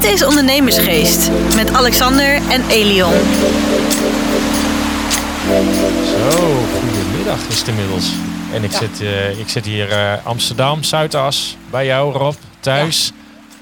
[0.00, 3.12] Dit is Ondernemersgeest met Alexander en Elion.
[6.04, 6.38] Zo,
[6.80, 8.10] goedemiddag is het inmiddels.
[8.52, 13.12] En ik, zit, eh, ik zit hier uh, Amsterdam, Zuidas, bij jou Rob, thuis.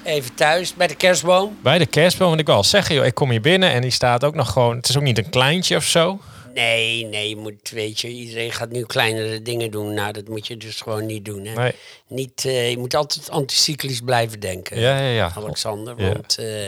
[0.02, 1.56] Even thuis, bij de kerstboom.
[1.62, 3.90] Bij de kerstboom, want ik wil al zeggen, joh, ik kom hier binnen en die
[3.90, 4.76] staat ook nog gewoon...
[4.76, 6.20] Het is ook niet een kleintje of zo.
[6.58, 9.94] Nee, nee, je moet, weet je, iedereen gaat nu kleinere dingen doen.
[9.94, 11.46] Nou, dat moet je dus gewoon niet doen.
[11.46, 11.54] Hè?
[11.54, 11.72] Nee.
[12.06, 15.32] Niet, uh, je moet altijd anticyclisch blijven denken, Ja, ja, ja.
[15.34, 15.94] Alexander.
[16.02, 16.12] Ja.
[16.12, 16.66] Want uh,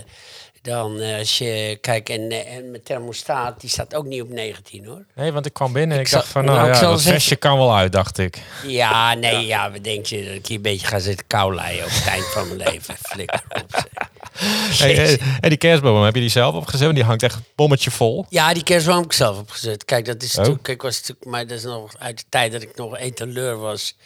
[0.62, 4.84] dan uh, als je kijkt, en, en mijn thermostaat, die staat ook niet op 19
[4.84, 5.04] hoor.
[5.14, 7.36] Nee, want ik kwam binnen en Ik ik, dacht van, nou, nou, ja, dat vestje
[7.36, 8.38] kan wel uit, dacht ik.
[8.66, 11.90] Ja, nee, ja, wat denk je dat ik hier een beetje ga zitten kouleien op
[11.90, 12.94] het eind van mijn leven?
[13.02, 13.66] Flikker op.
[13.70, 14.08] zeg.
[14.32, 16.80] Hey, en die kerstboom, heb je die zelf opgezet?
[16.82, 18.26] Want die hangt echt bommetje vol.
[18.28, 19.84] Ja, die kerstboom heb ik zelf opgezet.
[19.84, 20.36] Kijk, dat is Oh.
[20.36, 23.58] natuurlijk, kijk, was natuurlijk, maar dat is nog uit de tijd dat ik nog etaleur
[23.58, 23.96] was.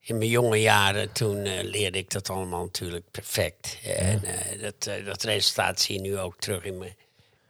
[0.00, 3.78] In mijn jonge jaren, toen eh, leerde ik dat allemaal natuurlijk perfect.
[3.84, 6.96] En eh, dat, eh, dat resultaat zie je nu ook terug in mijn,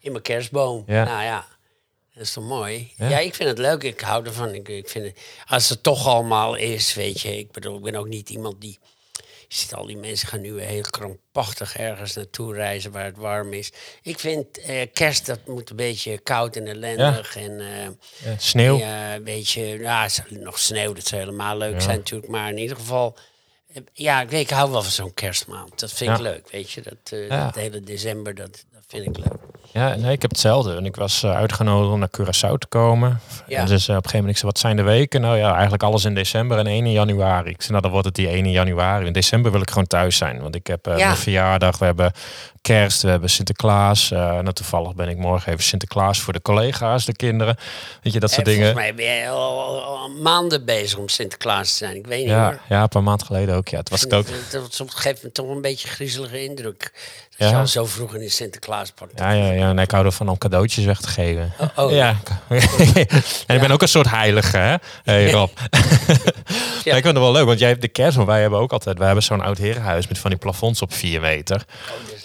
[0.01, 0.85] in mijn kerstboom.
[0.87, 1.05] Ja.
[1.05, 1.47] Nou ja,
[2.15, 2.93] dat is toch mooi?
[2.97, 3.09] Ja.
[3.09, 3.83] Ja, ik vind het leuk.
[3.83, 4.55] Ik hou ervan.
[4.55, 7.39] Ik, ik vind het, als het toch allemaal is, weet je.
[7.39, 8.79] Ik bedoel, ik ben ook niet iemand die...
[9.53, 13.53] Je ziet al die mensen gaan nu heel krampachtig ergens naartoe reizen waar het warm
[13.53, 13.73] is.
[14.03, 17.37] Ik vind eh, kerst, dat moet een beetje koud en ellendig.
[17.37, 17.85] En eh,
[18.25, 18.79] Ja, sneeuw.
[18.79, 22.31] ja, een beetje, ja, nog sneeuw, dat zou helemaal leuk zijn natuurlijk.
[22.31, 23.17] Maar in ieder geval,
[23.73, 25.81] eh, ja, ik, weet, ik hou wel van zo'n kerstmaand.
[25.81, 26.83] Dat vind ik leuk, weet je.
[26.83, 29.41] Dat hele december, dat, dat vind ik leuk.
[29.73, 30.77] Ja, nee, ik heb hetzelfde.
[30.77, 33.21] En ik was eh, uitgenodigd om naar Curaçao te komen.
[33.47, 33.59] Ja.
[33.59, 35.21] En dus eh, op een gegeven moment, ik zei, wat zijn de weken?
[35.21, 37.51] Nou ja, eigenlijk alles in december en 1 in januari.
[37.51, 39.07] Ik zei, nou dan wordt het die 1 in januari.
[39.07, 40.41] In december wil ik gewoon thuis zijn.
[40.41, 41.07] Want ik heb eh, Ja.
[41.07, 42.13] mijn verjaardag, we hebben
[42.61, 44.11] kerst, we hebben Sinterklaas.
[44.11, 47.57] Eh nou, toevallig ben ik morgen even Sinterklaas voor de collega's, de kinderen.
[48.03, 48.73] Weet je, dat soort En dingen.
[48.73, 51.97] Volgens mij ben je al, al- al maanden bezig om Sinterklaas te zijn.
[51.97, 52.59] Ik weet niet Ja, hoor.
[52.69, 53.69] ja, een paar maanden geleden ook.
[53.69, 54.27] Ja, het was ik ook.
[54.27, 56.93] Dat, dat, dat geeft me toch een beetje een griezelige indruk.
[57.51, 59.11] Al zo vroeg in de Sinterklaaspak.
[59.15, 59.69] Ja, ja, ja.
[59.69, 61.53] En ik hou ervan om cadeautjes weg te geven.
[61.59, 61.93] Oh, oh.
[61.93, 62.17] Ja.
[63.47, 64.75] en ik ben ook een soort heilige, hè?
[65.05, 65.51] Hey, Rob.
[66.85, 66.97] ja.
[66.97, 68.97] ik vind het wel leuk, want jij hebt de kerst, maar wij hebben ook altijd...
[68.97, 71.65] Wij hebben zo'n oud herenhuis met van die plafonds op vier meter.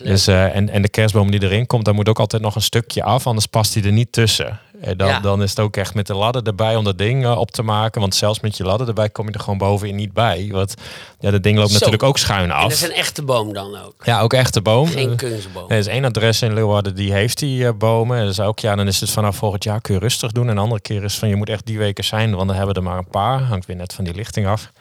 [0.01, 0.07] Oh.
[0.07, 2.61] Dus, eh, en, en de kerstboom die erin komt, daar moet ook altijd nog een
[2.61, 4.59] stukje af, anders past die er niet tussen.
[4.81, 5.19] En dan, Ja.
[5.19, 7.61] dan is het ook echt met de ladder erbij om dat ding eh, op te
[7.63, 8.01] maken.
[8.01, 10.47] Want zelfs met je ladder erbij kom je er gewoon bovenin niet bij.
[10.51, 10.73] Want
[11.19, 11.73] ja, dat ding loopt Zo.
[11.73, 12.71] natuurlijk ook schuin En dat af.
[12.71, 13.95] is een echte boom dan ook.
[14.03, 14.87] Ja, ook echte boom.
[14.87, 15.69] Geen Eh, kunstboom.
[15.69, 18.25] er is één adres in Leeuwarden, die heeft die eh, bomen.
[18.25, 20.43] Dus elk jaar dan is het vanaf volgend jaar kun je rustig doen.
[20.45, 22.73] En een andere keer is van je moet echt die weken zijn, want dan hebben
[22.75, 23.41] we er maar een paar.
[23.41, 24.71] Hangt weer net van die lichting af.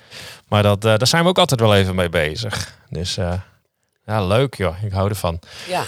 [0.49, 2.75] Maar dat, eh, daar zijn we ook altijd wel even mee bezig.
[2.91, 3.33] Dus eh,
[4.07, 4.83] ja, leuk joh.
[4.83, 5.39] Ik hou ervan.
[5.69, 5.83] Ja.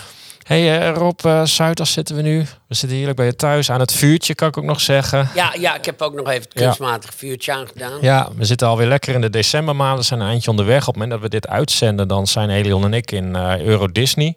[0.48, 2.38] Hey, eh, Rob, eh Zuidas zitten we nu.
[2.66, 3.70] We zitten heerlijk bij je thuis.
[3.70, 5.28] Aan het vuurtje kan ik ook nog zeggen.
[5.34, 6.64] Ja, ja, ik heb ook nog even het Ja.
[6.64, 7.98] kunstmatig vuurtje aangedaan.
[8.00, 10.04] Ja, we zitten alweer lekker in de decembermaanden.
[10.04, 10.80] Zijn een eindje onderweg.
[10.80, 13.86] Op het moment dat we dit uitzenden, dan zijn Elion en ik in eh, Euro
[13.92, 14.36] Disney.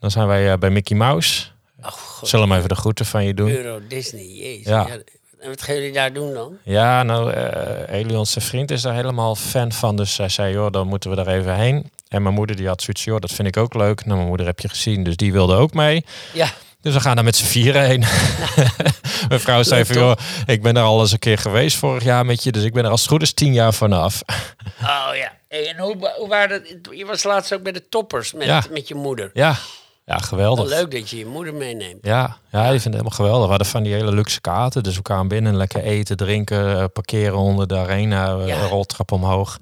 [0.00, 1.44] Dan zijn wij bij Mickey Mouse.
[1.82, 2.28] Oh, god.
[2.28, 3.50] Zullen we hem even de groeten van je doen?
[3.50, 4.66] Euro Disney, jezus.
[4.66, 4.86] Ja.
[4.88, 4.94] Ja.
[5.40, 6.56] En wat gaan jullie daar doen dan?
[6.62, 9.96] Ja, nou, eh Elion, zijn vriend, is daar helemaal fan van.
[9.96, 11.90] Dus hij zei, joh, dan moeten we daar even heen.
[12.08, 14.04] En mijn moeder die had zoiets, joh, dat vind ik ook leuk.
[14.04, 16.04] Nou, mijn moeder heb je gezien, dus die wilde ook mee.
[16.32, 16.48] Ja,
[16.80, 18.04] Dus we gaan daar met z'n vieren heen.
[19.28, 20.12] mijn vrouw zei van, joh,
[20.46, 22.52] ik ben daar al eens een keer geweest vorig jaar met je.
[22.52, 24.22] Dus ik ben er als het goed is tien jaar vanaf.
[24.80, 25.32] oh ja.
[25.48, 26.96] Hey, en hoe, hoe waren dat?
[26.96, 28.62] Je was laatst ook bij de toppers met, Ja.
[28.70, 29.30] met je moeder.
[29.32, 29.56] ja,
[30.04, 30.68] ja, geweldig.
[30.68, 31.98] Wel leuk dat je je moeder meeneemt.
[32.02, 33.42] Ja, ja, die vindt het helemaal geweldig.
[33.42, 34.82] We hadden van die hele luxe kaarten.
[34.82, 38.66] Dus we kwamen binnen, lekker eten, drinken, eh, parkeren onder de arena, eh, Ja.
[38.66, 39.58] roltrap omhoog.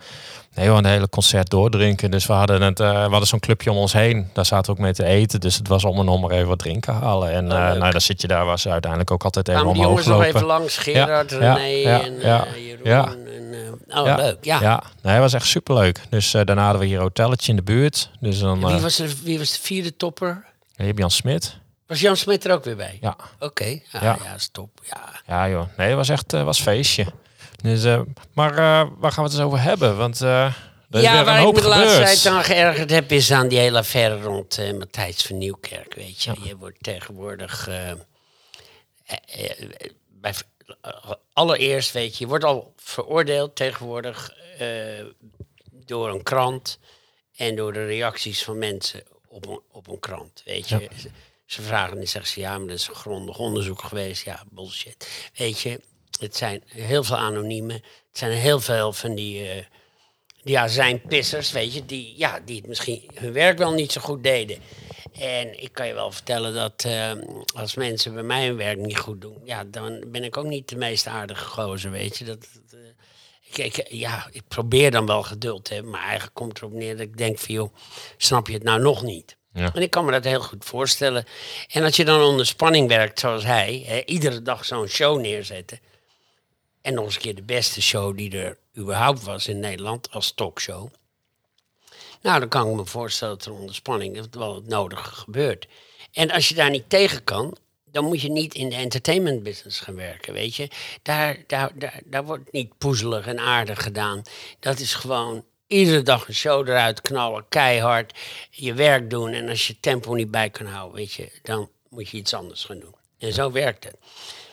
[0.55, 2.11] Nee, we een hele concert doordrinken.
[2.11, 4.29] Dus we hadden, het, eh, we hadden zo'n clubje om ons heen.
[4.33, 5.41] Daar zaten we ook mee te eten.
[5.41, 7.31] Dus het was om en om maar even wat drinken halen.
[7.31, 7.79] En Oh, leuk.
[7.79, 10.33] nou, dan zit je daar, was uiteindelijk ook altijd even Kwamen die omhoog jongens nog
[10.33, 10.37] lopen.
[10.37, 10.77] even langs?
[10.77, 12.85] Gerard, Ja, René ja, en ja, eh, Jeroen.
[12.85, 13.07] ja.
[13.07, 14.45] En, oh, Ja, leuk.
[14.45, 14.61] Ja.
[14.61, 16.01] Ja, nee, was echt superleuk.
[16.09, 18.11] Dus daarna hadden we hier een hotelletje in de buurt.
[18.21, 20.45] Dus dan Wie, was er, wie was de vierde topper?
[20.77, 21.57] je hebt Jan Smit.
[21.87, 22.99] Was Jan Smit er ook weer bij?
[23.01, 23.17] Ja.
[23.39, 24.01] Oké, ja, Ja.
[24.25, 24.35] ja.
[24.37, 24.71] is top.
[24.83, 25.01] Ja.
[25.27, 27.07] Ja joh, nee, het was echt was feestje.
[27.65, 28.01] Dus, eh,
[28.33, 29.97] maar eh, waar gaan we het eens over hebben?
[29.97, 30.57] Want er
[30.91, 33.31] is ja, weer waar een ik hoop me de laatste tijd aan geërgerd heb, is
[33.31, 35.94] aan die hele affaire rond Matthijs van Nieuwkerk.
[35.94, 37.69] Weet je, je wordt tegenwoordig.
[40.09, 40.35] bij,
[41.33, 44.35] allereerst, weet je, je wordt al veroordeeld tegenwoordig
[45.71, 46.79] door een krant
[47.37, 50.43] en door de reacties van mensen op een, op een krant.
[50.44, 51.11] Weet je, ze,
[51.47, 54.25] ze vragen en zeggen ze ja, maar dat is een grondig onderzoek geweest.
[54.25, 55.31] Ja, bullshit.
[55.35, 55.81] Weet je,
[56.20, 57.75] het zijn heel veel anoniemen.
[57.75, 59.49] Het zijn heel veel van die.
[59.49, 59.64] eh,
[60.43, 64.00] ja, zijn pissers, weet je, die, ja, die het misschien hun werk wel niet zo
[64.00, 64.58] goed deden.
[65.19, 67.12] En ik kan je wel vertellen dat eh,
[67.55, 70.69] als mensen bij mij hun werk niet goed doen, ja, dan ben ik ook niet
[70.69, 72.25] de meest aardige gozer, weet je.
[72.25, 72.78] Dat, eh,
[73.64, 76.96] ik, ik, ja, ik probeer dan wel geduld te hebben, maar eigenlijk komt erop neer
[76.96, 77.75] dat ik denk van, joh,
[78.16, 79.37] snap je het nou nog niet?
[79.52, 79.72] Ja.
[79.75, 81.25] En ik kan me dat heel goed voorstellen.
[81.72, 85.81] En als je dan onder spanning werkt zoals hij, hè, iedere dag zo'n show neerzetten.
[86.85, 90.33] En nog eens een keer de beste show die er überhaupt was in Nederland als
[90.33, 90.89] talkshow.
[92.23, 95.67] Nou, dan kan ik me voorstellen dat er onder spanning wel het nodige gebeurt.
[96.13, 99.81] En als je daar niet tegen kan, dan moet je niet in de entertainment business
[99.81, 100.69] gaan werken, weet je.
[101.03, 104.23] Daar, daar, daar, daar wordt niet poezelig en aardig gedaan.
[104.61, 108.19] Dat is gewoon iedere dag een show eruit knallen, keihard,
[108.51, 109.33] je werk doen.
[109.33, 112.65] En als je tempo niet bij kan houden, weet je, dan moet je iets anders
[112.65, 112.95] gaan doen.
[113.19, 113.97] En zo werkt het.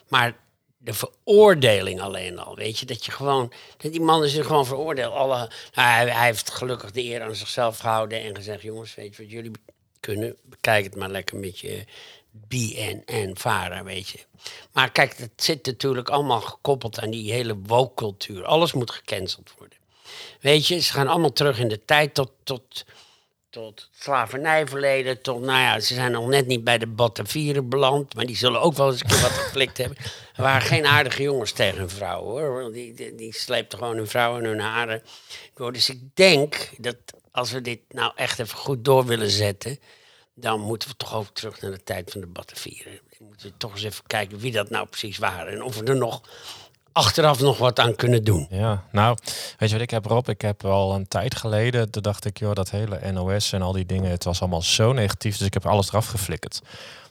[0.07, 0.35] Maar
[0.83, 4.65] de veroordeling alleen al, weet je, dat je gewoon, dat die man is er gewoon
[4.65, 5.13] veroordeeld.
[5.13, 5.37] Alle,
[5.73, 9.31] nou, hij, heeft gelukkig de eer aan zichzelf gehouden en gezegd, jongens, weet je wat
[9.31, 9.51] jullie
[9.99, 11.85] kunnen, bekijk het maar lekker met je
[12.31, 14.19] BNN varen, weet je.
[14.71, 18.45] Maar kijk, het zit natuurlijk allemaal gekoppeld aan die hele woke-cultuur.
[18.45, 19.77] Alles moet gecanceld worden.
[20.39, 22.85] Weet je, ze gaan allemaal terug in de tijd tot, tot,
[23.51, 25.21] tot slavernijverleden.
[25.21, 28.15] Tot, nou ja, ze zijn nog net niet bij de Batavieren beland.
[28.15, 29.97] Maar die zullen ook wel eens een keer wat geflikt hebben.
[30.35, 32.71] Er waren geen aardige jongens tegen hun vrouw hoor.
[32.71, 35.03] Die, die, die sleepten gewoon hun vrouw en hun haren
[35.53, 35.73] door.
[35.73, 36.95] Dus ik denk dat
[37.31, 39.79] als we dit nou echt even goed door willen zetten.
[40.33, 42.99] Dan moeten we toch ook terug naar de tijd van de Batavieren.
[43.17, 45.53] Dan moeten we toch eens even kijken wie dat nou precies waren.
[45.53, 46.21] En of we er nog
[46.91, 48.47] achteraf nog wat aan kunnen doen.
[48.49, 49.17] Ja, nou,
[49.57, 50.29] weet je wat ik heb Rob?
[50.29, 53.71] Ik heb al een tijd geleden, toen dacht ik, joh, dat hele NOS en al
[53.71, 56.61] die dingen, het was allemaal zo negatief, dus ik heb alles eraf geflikkerd.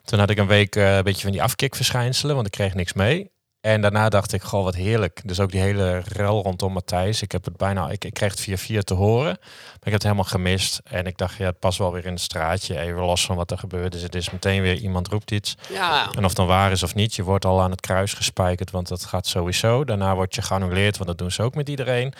[0.04, 2.92] Toen had ik een week eh, een beetje van die afkikverschijnselen, want ik kreeg niks
[2.92, 3.30] mee.
[3.60, 5.20] En daarna dacht ik, goh, wat heerlijk.
[5.24, 7.22] Dus ook die hele rel rondom Matthijs.
[7.22, 9.36] Ik heb het bijna, ik, ik kreeg het via vier te horen.
[9.40, 10.80] Maar ik heb het helemaal gemist.
[10.84, 12.78] En ik dacht, ja, het past wel weer in het straatje.
[12.80, 13.92] Even los van wat er gebeurt.
[13.92, 15.56] Dus het is meteen weer iemand roept iets.
[15.68, 18.14] Ja, En of het dan waar is of niet, je wordt al aan het kruis
[18.14, 19.84] gespijkerd, want dat gaat sowieso.
[19.84, 22.12] Daarna word je geannuleerd, want dat doen ze ook met iedereen.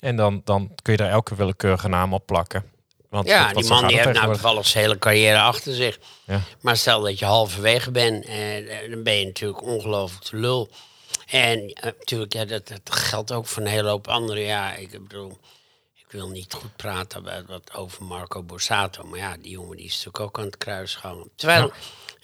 [0.00, 2.64] En dan, dan kun je daar elke willekeurige naam op plakken.
[3.12, 5.98] Want ja die man die heeft nou toevallig zijn hele carrière achter zich.
[6.26, 6.40] Ja.
[6.60, 10.70] Maar stel dat je halverwege bent, eh, dan ben je natuurlijk ongelooflijk te lul.
[11.26, 14.42] En eh, natuurlijk, ja, dat, dat geldt ook voor een hele hoop anderen.
[14.42, 15.38] Ja, ik bedoel,
[15.94, 19.04] ik wil niet goed praten wat over Marco Borsato.
[19.04, 21.30] Maar ja, die jongen die is natuurlijk ook aan het kruisgangen.
[21.36, 21.72] Terwijl,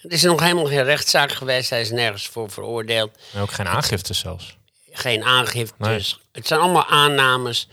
[0.01, 1.69] er is nog helemaal geen rechtszaak geweest.
[1.69, 3.17] Hij is nergens voor veroordeeld.
[3.33, 4.57] En ook geen aangifte zelfs.
[4.91, 5.75] Geen aangifte.
[5.77, 5.97] Nee.
[5.97, 7.67] Dus het zijn allemaal aannames.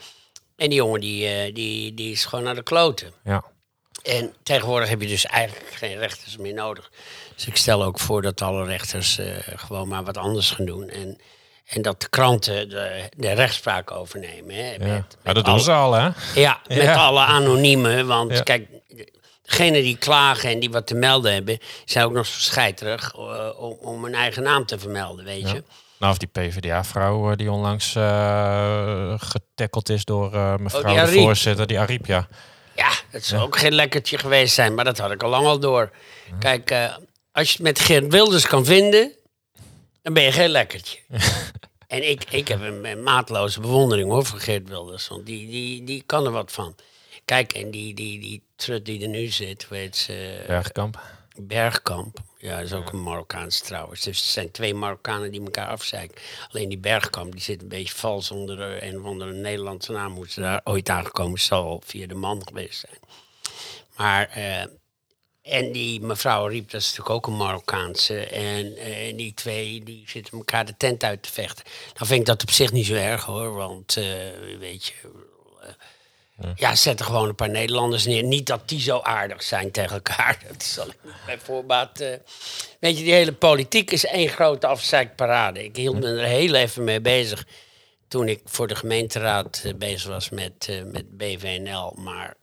[0.56, 3.12] En die jongen die, eh, die, die is gewoon naar de kloten.
[3.24, 3.44] Ja.
[4.02, 6.90] En tegenwoordig heb je dus eigenlijk geen rechters meer nodig.
[7.34, 10.88] Dus ik stel ook voor dat alle rechters eh, gewoon maar wat anders gaan doen.
[10.88, 11.18] En,
[11.66, 14.54] en dat de kranten de, de rechtspraak overnemen.
[14.54, 14.78] Hè, Ja.
[14.78, 16.08] met, ja, dat doen ze al, hè?
[16.34, 16.94] Ja, met Ja.
[16.94, 18.06] alle anoniemen.
[18.06, 18.40] Want Ja.
[18.42, 18.68] kijk,
[19.42, 21.58] degenen die klagen en die wat te melden hebben...
[21.84, 25.62] zijn ook nog zo scheiterig eh, om, om hun eigen naam te vermelden, weet je.
[25.98, 31.14] Nou, of die PvdA-vrouw eh, die onlangs eh getackeld is door eh, mevrouw Oh, die
[31.14, 32.28] de voorzitter, die Ariep, ja.
[32.74, 35.58] Ja, het zou ook geen lekkertje geweest zijn, maar dat had ik al lang al
[35.58, 35.90] door.
[36.38, 36.70] Kijk,
[37.32, 39.12] als je het met Geert Wilders kan vinden,
[40.02, 40.98] dan ben je geen lekkertje.
[41.86, 45.84] en ik, ik heb een, een maatloze bewondering hoor voor Geert Wilders, want die, die,
[45.84, 46.74] die kan er wat van.
[47.24, 51.00] Kijk, en die, die, die trut die er nu zit, weet ze, Bergkamp.
[51.38, 52.18] Bergkamp.
[52.38, 54.00] Ja, dat is ook een Marokkaans trouwens.
[54.00, 56.20] Dus het zijn twee Marokkanen die elkaar afzeiken.
[56.50, 60.14] Alleen die Bergkamp die zit een beetje vals onder een of andere Nederlandse naam.
[60.14, 62.98] Hoe ze daar ooit aangekomen zal via de man geweest zijn.
[63.96, 64.62] Maar, eh,
[65.42, 68.26] en die mevrouw Riep, dat is natuurlijk ook een Marokkaanse.
[68.26, 71.64] En eh, die twee die zitten elkaar de tent uit te vechten.
[71.94, 73.54] Dan vind ik dat op zich niet zo erg hoor.
[73.54, 74.04] Want, eh,
[74.58, 74.92] weet je,
[76.54, 78.22] ja, zet er gewoon een paar Nederlanders neer.
[78.22, 80.38] Niet dat die zo aardig zijn tegen elkaar.
[80.48, 82.00] Dat ik niet bij voorbaat.
[82.00, 82.08] eh.
[82.80, 85.64] Weet je, die hele politiek is één grote afzeikparade.
[85.64, 87.46] Ik hield me er heel even mee bezig.
[88.08, 91.92] toen ik voor de gemeenteraad eh, bezig was met, eh, met BVNL.
[91.96, 92.34] Maar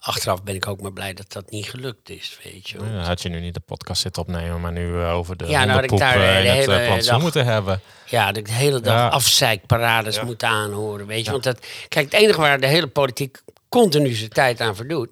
[0.00, 2.78] achteraf ben ik ook maar blij dat dat niet gelukt is, weet je.
[2.78, 5.64] Ja, had je nu niet de podcast zitten opnemen, maar nu eh, over de Ja,
[5.64, 7.80] nou had ik daar, eh, eh, de het hele eh, plantsoen dag- moeten hebben.
[8.06, 9.08] Ja, dat ik de hele dag Ja.
[9.08, 11.30] afzeikparades moet aanhoren, weet je.
[11.30, 15.08] Want dat, kijk, het enige waar de hele politiek continu zijn tijd aan verdoet...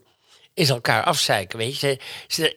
[0.55, 1.99] is elkaar afzeiken, weet je.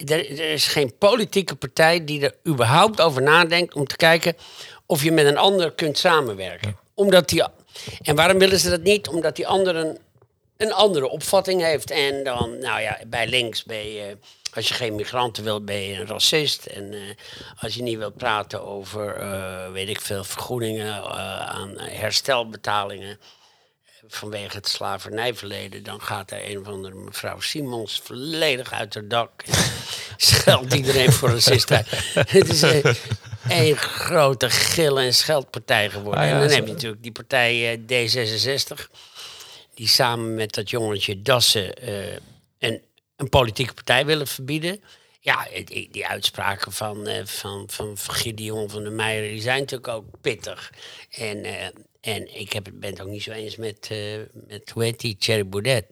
[0.06, 3.74] Er, is geen politieke partij die er überhaupt over nadenkt...
[3.74, 4.36] om te kijken
[4.86, 6.78] of je met een ander kunt samenwerken.
[6.94, 7.44] Omdat die...
[8.02, 9.08] En waarom willen ze dat niet?
[9.08, 9.96] Omdat die ander
[10.62, 11.92] een, andere opvatting heeft.
[11.92, 14.18] En dan, nou ja, bij links ben je...
[14.54, 16.66] Als je geen migranten wilt, ben je een racist.
[16.66, 17.00] En eh,
[17.60, 23.20] als je niet wilt praten over, eh, weet ik veel, vergoedingen eh, aan herstelbetalingen
[24.08, 29.44] vanwege het slavernijverleden, dan gaat er een of andere mevrouw Simons volledig uit haar dak.
[30.18, 31.88] Scheldt iedereen voor racist uit.
[32.30, 32.96] Het is een,
[33.50, 36.22] een grote gil- en scheldpartij geworden.
[36.22, 38.88] Ah ja, en dan heb je natuurlijk die partij eh, D66,
[39.82, 42.14] die samen met dat jongetje Dassen eh,
[42.60, 42.82] een,
[43.16, 44.84] een politieke partij willen verbieden.
[45.20, 49.94] Ja, die, die uitspraken van, uh, van, van, Gideon van der Meijer die zijn natuurlijk
[49.94, 50.74] ook pittig.
[51.10, 51.66] En, uh,
[52.02, 55.18] en ik heb, ben het ook niet zo eens met, uh, met hoe heet die,
[55.18, 55.86] Thierry Baudet.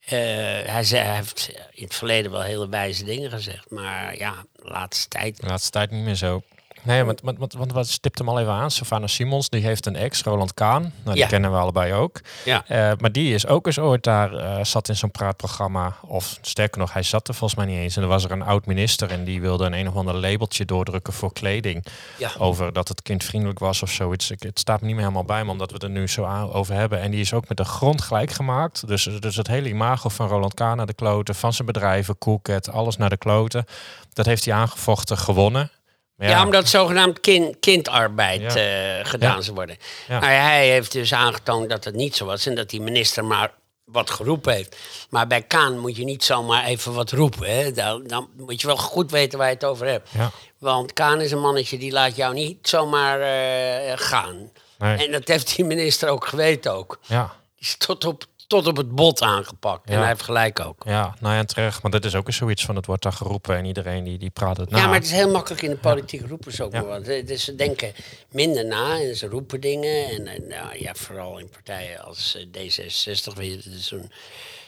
[0.00, 3.70] hij, heeft in het verleden wel hele wijze dingen gezegd.
[3.70, 5.40] Maar ja, laatste tijd...
[5.40, 6.42] De laatste tijd niet meer zo.
[6.86, 8.70] Nee, want, want, want, want wat stipt hem al even aan.
[8.70, 10.82] Savannah Simons, die heeft een ex, Roland Kaan.
[10.82, 11.26] Nou, die Ja.
[11.26, 12.20] kennen we allebei ook.
[12.44, 12.64] Ja.
[12.66, 15.96] Eh, maar die is ook eens ooit daar, eh, zat in zo'n praatprogramma.
[16.06, 17.96] Of sterker nog, hij zat er volgens mij niet eens.
[17.96, 21.12] En er was er een oud-minister en die wilde een een of ander labeltje doordrukken
[21.12, 21.84] voor kleding.
[22.18, 22.30] Ja.
[22.38, 24.30] Over dat het kindvriendelijk was of zoiets.
[24.30, 26.24] Ik, het staat me niet meer helemaal bij me, omdat we het er nu zo
[26.24, 27.00] aan, over hebben.
[27.00, 28.86] En die is ook met de grond gelijk gemaakt.
[28.86, 32.70] Dus, dus het hele imago van Roland Kaan naar de kloten, van zijn bedrijven, Coolcat,
[32.70, 33.64] alles naar de kloten.
[34.12, 35.70] Dat heeft hij aangevochten, gewonnen.
[36.16, 38.98] Maar Ja, omdat zogenaamd kind, kindarbeid Ja.
[38.98, 39.40] eh, gedaan Ja.
[39.42, 39.76] zou worden.
[40.08, 40.20] Ja.
[40.20, 43.52] Maar hij heeft dus aangetoond dat het niet zo was en dat die minister maar
[43.84, 44.76] wat geroepen heeft.
[45.10, 47.50] Maar bij Kaan moet je niet zomaar even wat roepen.
[47.56, 47.72] Hè?
[47.72, 50.08] Dan, dan moet je wel goed weten waar je het over hebt.
[50.12, 50.30] Ja.
[50.58, 54.50] Want Kaan is een mannetje die laat jou niet zomaar eh, gaan.
[54.78, 55.06] Nee.
[55.06, 56.98] En dat heeft die minister ook geweten ook.
[57.06, 59.90] Ja, Die is tot op, tot op het bot aangepakt.
[59.90, 60.82] En hij heeft gelijk ook.
[60.86, 61.82] ja, nou ja, terecht.
[61.82, 64.30] Maar dat is ook eens zoiets van, het wordt daar geroepen en iedereen die, die
[64.30, 64.78] praat het na.
[64.78, 67.54] Ja, maar het is heel makkelijk in de politiek roepen ze ook wel Dus ze
[67.54, 67.92] denken
[68.30, 70.08] minder na en ze roepen dingen.
[70.08, 74.10] En, en nou, ja, vooral in partijen als eh, D66, weet je, dat is zo'n...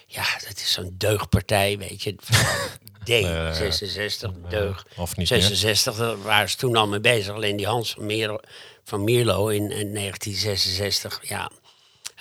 [0.06, 2.14] Ja, dat is zo'n deugdpartij, weet je.
[2.18, 2.68] Vooral
[3.10, 4.88] D66, deugd.
[4.96, 5.42] of niet meer.
[5.42, 7.34] 66, daar waren ze toen al mee bezig.
[7.34, 8.40] Alleen die Hans van, Meer,
[8.84, 11.50] van Mierlo in, in 1966, ja...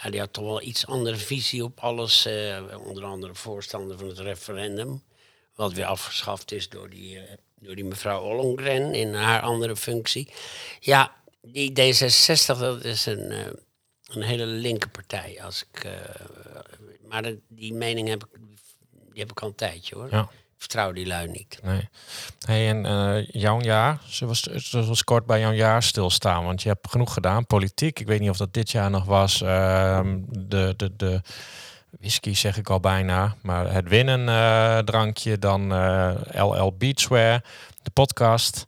[0.10, 2.26] die had toch wel iets andere visie op alles.
[2.26, 5.04] eh, onder andere voorstander van het referendum.
[5.56, 10.32] Wat weer afgeschaft is door die, eh, door die mevrouw Ollongren in haar andere functie.
[10.80, 13.46] Ja, die D66, dat is een, eh,
[14.08, 15.44] een hele linker partij.
[15.44, 15.88] Als ik,
[17.08, 18.40] maar die mening heb ik,
[18.92, 20.08] die heb ik al een tijdje hoor.
[20.12, 20.30] Ja.
[20.58, 21.60] Vertrouw die lui niet.
[21.64, 21.90] Nee.
[22.46, 25.84] Hey, en eh, jouw jaar, zullen we s- zullen we eens kort bij jouw jaar
[25.84, 26.44] stilstaan?
[26.46, 27.46] Want je hebt genoeg gedaan.
[27.46, 29.42] Politiek, ik weet niet of dat dit jaar nog was.
[29.42, 31.22] Ehm, de, de, de
[32.00, 33.36] whisky zeg ik al bijna.
[33.42, 37.44] Maar het winnen eh, drankje, dan eh, LL Beachwear,
[37.82, 38.66] de podcast.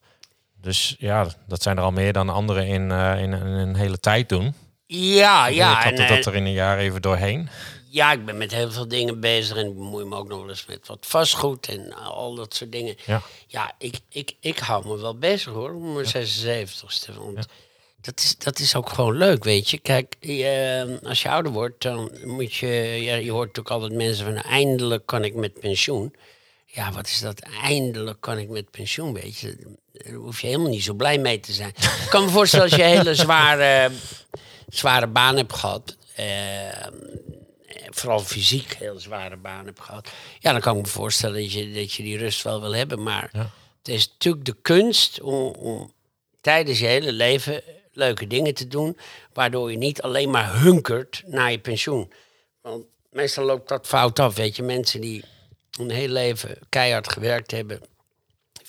[0.61, 3.99] Dus ja, dat zijn er al meer dan anderen in, eh, in, in een hele
[3.99, 4.53] tijd doen.
[4.85, 5.77] Ja, ja.
[5.77, 7.49] ik had en, dat eh, er in een jaar even doorheen.
[7.91, 10.49] Ja, ik ben met heel veel dingen bezig en ik bemoei me ook nog wel
[10.49, 12.95] eens met wat vastgoed en al dat soort dingen.
[13.05, 13.21] Ja.
[13.47, 17.13] Ja, ik, ik, ik hou me wel bezig hoor, om mijn 76ste.
[17.17, 17.47] Want
[18.01, 19.77] dat, is, dat is ook gewoon leuk, weet je.
[19.77, 22.67] Kijk, je, als je ouder wordt, dan moet je...
[23.01, 26.15] Ja, je hoort natuurlijk altijd mensen van eindelijk kan ik met pensioen.
[26.65, 27.39] Ja, wat is dat?
[27.39, 29.75] Eindelijk kan ik met pensioen, weet je.
[29.91, 31.69] Daar hoef je helemaal niet zo blij mee te zijn.
[31.69, 33.91] ik kan me voorstellen als je een hele zware,
[34.67, 35.97] zware baan hebt gehad...
[36.15, 36.87] eh,
[37.91, 40.09] vooral fysiek heel zware baan hebt gehad.
[40.39, 43.03] Ja, dan kan ik me voorstellen dat je, dat je die rust wel wil hebben.
[43.03, 43.49] Maar Ja.
[43.77, 45.93] het is natuurlijk de kunst om, om
[46.41, 48.97] tijdens je hele leven leuke dingen te doen.
[49.33, 52.11] Waardoor je niet alleen maar hunkert naar je pensioen.
[52.61, 54.35] Want meestal loopt dat fout af.
[54.35, 55.23] Weet je, mensen die
[55.77, 57.81] hun hele leven keihard gewerkt hebben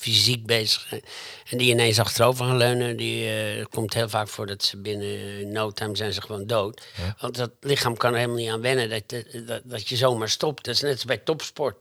[0.01, 1.03] fysiek bezig zijn.
[1.51, 5.53] En die ineens achterover gaan leunen, die eh, komt heel vaak voor dat ze binnen
[5.53, 6.87] no time zijn ze gewoon dood.
[7.19, 10.65] Want dat lichaam kan er helemaal niet aan wennen dat, dat, dat je zomaar stopt.
[10.65, 11.77] Dat is net als bij topsport.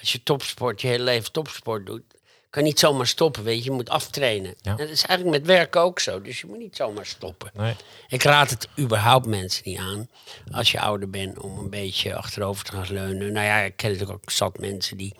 [0.00, 2.02] Als je topsport, je hele leven topsport doet,
[2.50, 3.64] kan je niet zomaar stoppen, weet je.
[3.64, 4.54] Je moet aftrainen.
[4.62, 4.70] Ja.
[4.70, 6.22] En dat is eigenlijk met werk ook zo.
[6.22, 7.50] Dus je moet niet zomaar stoppen.
[7.54, 7.74] Nee.
[8.08, 10.08] Ik raad het überhaupt mensen niet aan,
[10.50, 13.32] als je ouder bent, om een beetje achterover te gaan leunen.
[13.32, 15.14] Nou ja, ik ken natuurlijk ook zat mensen die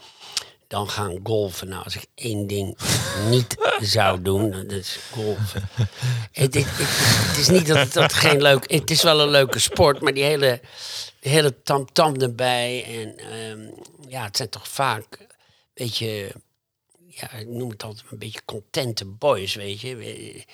[0.68, 1.68] dan gaan golfen.
[1.68, 2.78] Nou, als ik één ding
[3.30, 5.68] niet zou doen, dat is golfen.
[6.32, 8.70] Het, het, het- het is niet dat dat geen leuk...
[8.70, 10.61] Het is wel een leuke sport, maar die hele,
[11.20, 12.85] die hele tamtam erbij.
[12.85, 13.61] En ehm,
[14.08, 15.26] ja, het zijn toch vaak een
[15.75, 16.32] beetje...
[17.18, 20.44] Ja, ik noem het altijd een beetje contente boys, weet je.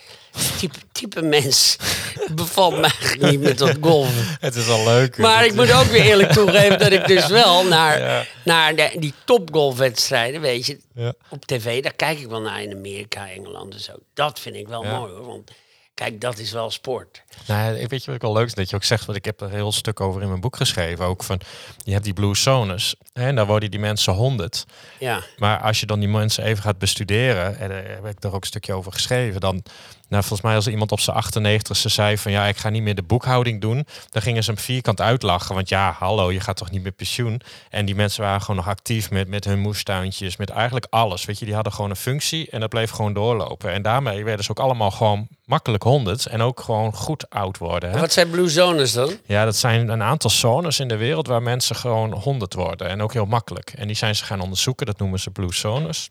[0.58, 1.76] Type, type mens
[2.34, 4.36] bevalt me eigenlijk niet met dat golven.
[4.40, 5.16] Het is al leuk.
[5.18, 8.24] Maar ik moet ook weer eerlijk toegeven dat ik dus wel naar, Ja.
[8.44, 11.12] naar de, die topgolfwedstrijden, weet je, Ja.
[11.30, 13.92] op tv, daar kijk ik wel naar in Amerika, Engeland en zo.
[14.14, 15.50] Dat vind ik wel mooi hoor, want
[15.94, 17.22] kijk, dat is wel sport.
[17.46, 18.54] Nou, ik weet je wat ik wel leuk is?
[18.54, 20.56] Dat je ook zegt, want ik heb er een heel stuk over in mijn boek
[20.56, 21.04] geschreven.
[21.04, 21.40] Ook van,
[21.84, 22.94] je hebt die blue zones.
[23.12, 24.64] hè, En daar worden die mensen honderd.
[24.98, 28.34] Ja, Maar als je dan die mensen even gaat bestuderen, en daar heb ik er
[28.34, 29.62] ook een stukje over geschreven, dan,
[30.08, 32.94] Nou, volgens mij als iemand op zijn 98ste zei van ja, ik ga niet meer
[32.94, 35.54] de boekhouding doen, dan gingen ze hem vierkant uitlachen.
[35.54, 37.40] Want ja, hallo, je gaat toch niet meer pensioen?
[37.70, 41.24] En die mensen waren gewoon nog actief met, met hun moestuintjes, met eigenlijk alles.
[41.24, 43.72] Weet je, die hadden gewoon een functie en dat bleef gewoon doorlopen.
[43.72, 47.90] En daarmee werden ze ook allemaal gewoon makkelijk honderd en ook gewoon goed oud worden.
[47.90, 48.00] Hè?
[48.00, 49.16] Wat zijn blue zones dan?
[49.24, 52.88] Ja, dat zijn een aantal zones in de wereld waar mensen gewoon honderd worden.
[52.88, 53.72] En ook heel makkelijk.
[53.76, 56.10] En die zijn ze gaan onderzoeken, dat noemen ze blue zones.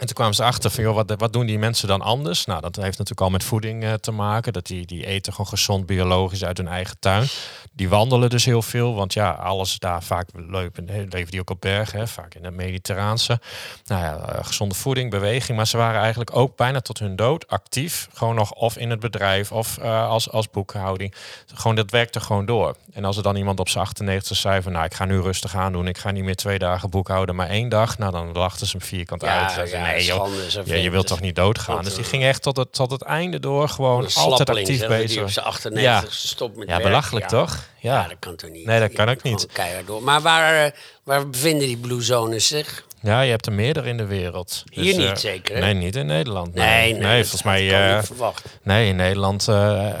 [0.00, 2.44] En toen kwamen ze achter van, joh, wat, wat doen die mensen dan anders?
[2.44, 4.52] Nou, dat heeft natuurlijk al met voeding uh, te maken.
[4.52, 7.26] Dat die, die eten gewoon gezond biologisch uit hun eigen tuin.
[7.72, 11.60] Die wandelen dus heel veel, want ja, alles daar vaak leven, leven die ook op
[11.60, 13.40] bergen, hè, vaak in het Mediterraanse.
[13.84, 15.56] Nou ja, uh, gezonde voeding, beweging.
[15.56, 18.08] Maar ze waren eigenlijk ook bijna tot hun dood actief.
[18.14, 21.14] Gewoon nog of in het bedrijf of uh, als, als boekhouding.
[21.54, 22.76] Gewoon, dat werkte gewoon door.
[22.92, 25.56] En als er dan iemand op zijn 98 zei van, nou, ik ga nu rustig
[25.56, 25.86] aan doen.
[25.86, 27.98] Ik ga niet meer twee dagen boekhouden, maar één dag.
[27.98, 29.70] Nou, dan lachten ze hem vierkant Ja, uit.
[29.70, 31.74] ja, nee, schande, ja, je wilt toch niet doodgaan?
[31.74, 33.68] Want, Dus die eh, ging echt tot het, tot het einde door.
[33.68, 35.22] Gewoon altijd actief Die bezig.
[35.22, 37.38] op zijn 98 stopt met Ja, belachelijk Ja.
[37.38, 37.68] toch?
[37.78, 38.00] Ja.
[38.02, 38.08] Ja.
[38.08, 38.66] dat kan toch niet?
[38.66, 39.46] Nee, dat Die kan ook niet.
[39.86, 40.02] Door.
[40.02, 40.70] Maar waar, eh,
[41.04, 42.84] waar bevinden die blue zones zich?
[43.02, 44.62] Ja, je hebt er meerdere in de wereld.
[44.70, 45.60] Hier niet eh, zeker, hè?
[45.60, 46.54] Nee, niet in Nederland.
[46.54, 47.62] Nee, nee, dat volgens mij.
[47.62, 49.44] niet nee, in Nederland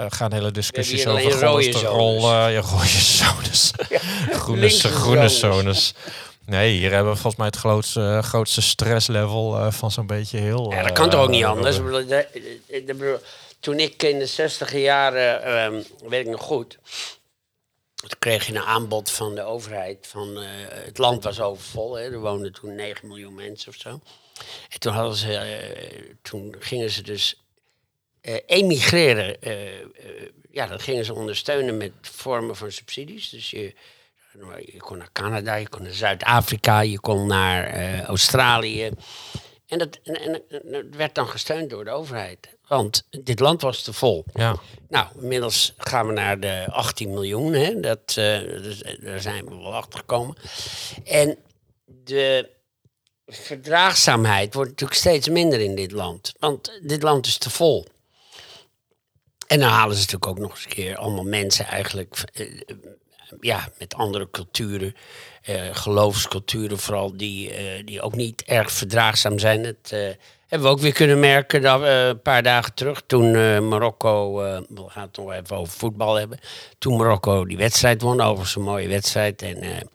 [0.08, 3.70] gaan hele discussies over rode eh, ja, rode zones.
[4.42, 5.94] groene, groene zones.
[6.50, 10.38] Nee, hier hebben we volgens mij het grootste, eh, grootste stresslevel eh, van zo'n beetje
[10.38, 10.72] heel.
[10.72, 11.76] Ja, dat kan toch ook niet eh, anders?
[13.60, 16.78] Toen ik in de 60 jaren, ehm, weet ik nog goed,
[17.94, 20.06] toen kreeg je een aanbod van de overheid.
[20.06, 24.00] Van, eh, het land was overvol, hè, er woonden toen 9 miljoen mensen of zo.
[24.68, 27.42] En toen, hadden ze, eh, toen gingen ze dus
[28.20, 29.42] eh, emigreren.
[29.42, 29.86] eh, eh,
[30.50, 33.28] ja, dat gingen ze ondersteunen met vormen van subsidies.
[33.30, 33.74] Dus je,
[34.72, 38.90] je kon naar Canada, je kon naar Zuid-Afrika, je kon naar eh, Australië.
[39.66, 42.48] En dat, en, en, en dat werd dan gesteund door de overheid.
[42.66, 44.24] Want dit land was te vol.
[44.32, 44.56] Ja,
[44.88, 47.52] Nou, inmiddels gaan we naar de 18 miljoen.
[47.52, 47.80] Hè?
[47.80, 50.36] Dat, eh, dus, eh, daar zijn we wel achter gekomen.
[51.04, 51.38] En
[51.86, 52.50] de
[53.26, 56.32] verdraagzaamheid wordt natuurlijk steeds minder in dit land.
[56.38, 57.86] Want dit land is te vol.
[59.46, 62.24] En dan halen ze natuurlijk ook nog eens een keer allemaal mensen eigenlijk...
[63.40, 64.94] ja, met andere culturen,
[65.42, 69.64] eh, geloofsculturen vooral, die, eh, die ook niet erg verdraagzaam zijn.
[69.64, 69.98] Het eh,
[70.46, 73.30] hebben we ook weer kunnen merken dat, een paar dagen terug, toen
[73.68, 76.38] Marokko, we gaan het nog even over voetbal hebben,
[76.78, 79.42] toen Marokko die wedstrijd won, overigens een mooie wedstrijd.
[79.42, 79.88] En,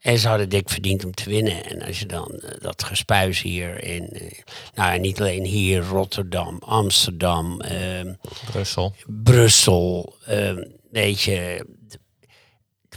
[0.00, 1.64] en ze hadden dik verdiend om te winnen.
[1.64, 4.32] En als je dan dat gespuis hier in,
[4.74, 7.60] nou niet alleen hier, Rotterdam, Amsterdam,
[8.52, 8.94] Brussel.
[9.06, 10.14] Brussel,
[10.90, 11.66] weet je,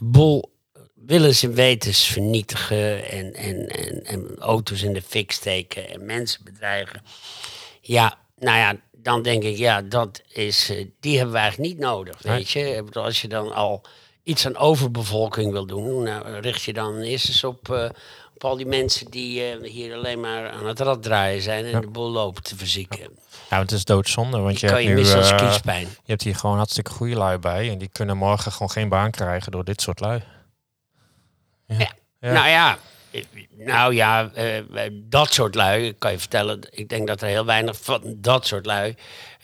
[0.04, 0.52] boel
[0.94, 6.44] willens en wetens vernietigen en, en, en, en auto's in de fik steken en mensen
[6.44, 7.02] bedreigen.
[7.82, 11.82] Ja, nou ja, dan denk ik, ja, dat is, eh, die hebben we eigenlijk niet
[11.82, 12.84] nodig, weet je.
[12.92, 13.82] Als je dan al
[14.24, 17.90] iets aan overbevolking wil doen, nou, richt je dan eerst eens op, eh,
[18.44, 21.82] op al die mensen die eh, hier alleen maar aan het rad draaien zijn en
[21.82, 23.00] de boel lopen te verzieken.
[23.50, 24.38] Ja, want het is doodzonde.
[24.38, 25.82] Want Die je kan hebt je missen als eh, kiespijn.
[25.82, 27.70] je hebt hier gewoon hartstikke goede lui bij.
[27.70, 30.24] En die kunnen morgen gewoon geen baan krijgen door dit soort lui.
[31.68, 31.92] Ja.
[32.20, 32.32] Ja.
[32.34, 32.78] Nou ja,
[33.58, 37.46] nou ja, eh, dat soort lui, ik kan je vertellen, ik denk dat er heel
[37.46, 38.96] weinig van dat soort lui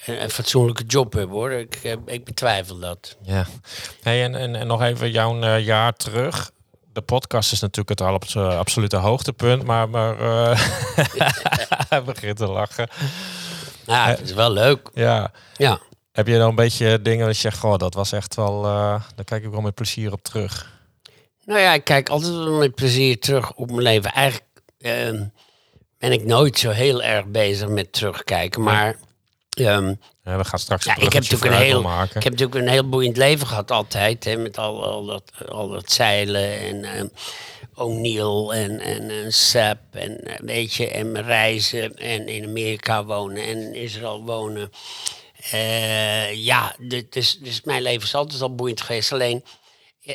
[0.05, 1.51] een, een fatsoenlijke job hebben hoor.
[1.51, 3.17] Ik, ik betwijfel dat.
[3.21, 3.45] Ja.
[4.01, 6.51] Hey, en, en, en nog even jouw jaar terug.
[6.97, 10.61] De podcast is natuurlijk het al op eh, absolute hoogtepunt, maar, maar eh,
[11.89, 12.89] hij begint te lachen.
[13.85, 14.89] Nou, het is wel leuk.
[14.93, 15.31] Ja.
[15.57, 15.79] Ja.
[16.11, 19.01] Heb je dan een beetje dingen dat je zegt, goh, dat was echt wel, eh
[19.15, 20.71] daar kijk ik wel met plezier op terug.
[21.45, 24.13] Nou ja, ik kijk altijd wel met plezier terug op mijn leven.
[24.13, 24.45] Eigenlijk
[25.97, 28.95] ben ik nooit zo heel erg bezig met terugkijken, maar...
[29.59, 29.93] ehm,
[30.23, 32.15] Ja, we gaan straks Ja, ik heb natuurlijk een heel, maken.
[32.15, 35.69] ik heb natuurlijk een heel boeiend leven gehad altijd, hè, met al, al, dat, al
[35.69, 37.07] dat zeilen en ehm,
[37.75, 43.43] O'Neill en, en, en Sap en eh, weet je, en reizen en in Amerika wonen
[43.43, 44.71] en in Israël wonen.
[45.51, 49.11] Eh, ja, dit is, dus mijn leven is altijd al boeiend geweest.
[49.11, 49.43] Alleen,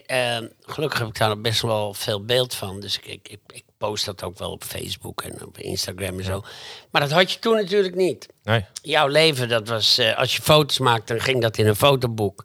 [0.07, 2.81] eh, eh, gelukkig heb ik daar best wel veel beeld van.
[2.81, 6.43] Dus ik, ik, ik, post dat ook wel op Facebook en op Instagram en zo.
[6.91, 10.43] Maar dat had je toen natuurlijk niet Nee, jouw leven, dat was, eh, als je
[10.43, 12.45] foto's maakte, dan ging dat in een fotoboek.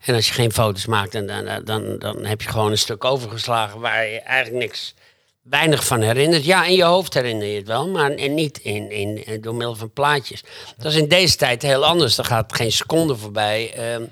[0.00, 3.04] En als je geen foto's maakte, dan, dan, dan, dan heb je gewoon een stuk
[3.04, 4.94] overgeslagen waar je eigenlijk niks,
[5.42, 6.44] weinig van herinnert.
[6.44, 9.54] Ja, in je hoofd herinner je het wel, maar en niet in, in, in- door
[9.54, 10.42] middel van plaatjes.
[10.76, 12.18] Dat is in deze tijd heel anders.
[12.18, 14.02] Er gaat geen seconde voorbij ehm,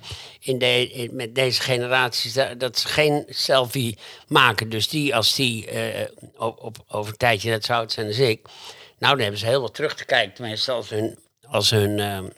[0.45, 4.69] in de, met deze generaties dat, dat ze geen selfie maken.
[4.69, 8.19] Dus die, als die eh, op, op, over een tijdje net zo oud zijn als
[8.19, 8.41] ik...
[8.99, 10.35] Nou, dan hebben ze heel wat terug te kijken.
[10.35, 12.29] Tenminste, als hun, als hun ehm,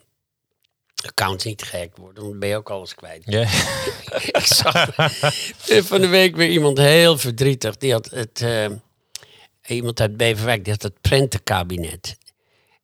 [1.07, 3.23] accounts niet gehackt worden, dan ben je ook alles kwijt.
[3.25, 3.41] Ja.
[4.41, 4.95] ik zag
[5.87, 7.77] van de week weer iemand heel verdrietig.
[7.77, 8.67] Die had het, eh,
[9.67, 12.17] iemand uit Beverwijk, die had het prentenkabinet.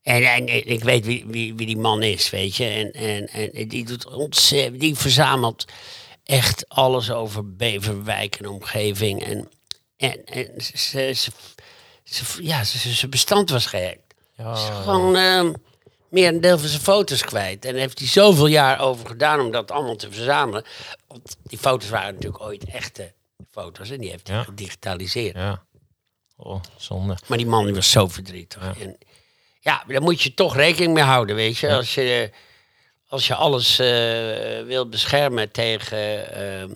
[0.03, 2.65] En, en ik weet wie, wie, wie die man is, weet je.
[2.65, 5.65] En, en, en die doet ontzettend, die verzamelt
[6.25, 9.25] echt alles over Beverwijk en omgeving.
[9.25, 9.49] En,
[9.97, 11.31] en, en ze, ze,
[12.05, 14.15] ze- ja, ze, ze bestand was gehackt.
[14.37, 14.55] Ja.
[14.55, 15.53] Ze is gewoon ehm,
[16.09, 17.65] meer een deel van zijn foto's kwijt.
[17.65, 20.65] En heeft hij zoveel jaar over gedaan om dat allemaal te verzamelen.
[21.07, 23.13] Want die foto's waren natuurlijk ooit echte
[23.51, 24.43] foto's en die heeft hij Ja.
[24.43, 25.35] gedigitaliseerd.
[25.37, 25.63] ja.
[26.37, 27.17] Oh, zonde.
[27.27, 28.63] Maar die man die was zo verdrietig.
[28.63, 28.75] Ja.
[28.85, 28.99] En
[29.61, 31.75] ja, daar moet je toch rekening mee houden, weet je.
[31.75, 32.31] Als je,
[33.09, 36.69] als je alles eh wilt beschermen tegen eh,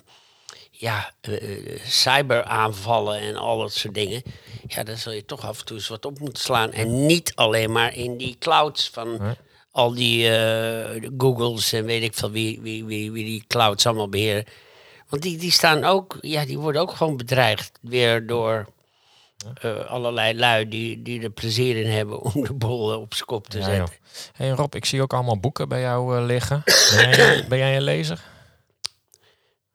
[0.70, 4.22] ja, eh, cyberaanvallen en al dat soort dingen.
[4.66, 6.72] Ja, dan zul je toch af en toe eens wat op moeten slaan.
[6.72, 9.36] En niet alleen maar in die clouds van
[9.70, 10.30] al die
[11.18, 14.44] Googles en weet ik veel wie, wie, wie, wie die clouds allemaal beheren.
[15.08, 18.66] Want die, die staan ook, ja, die worden ook gewoon bedreigd weer door
[19.60, 23.48] eh, allerlei lui die, die er plezier in hebben om de bol op zijn kop
[23.48, 23.74] te Ja, joh.
[23.76, 23.94] zetten.
[24.32, 26.62] Hey Rob, ik zie ook allemaal boeken bij jou eh, liggen.
[26.96, 28.20] Ben jij, ben jij een lezer?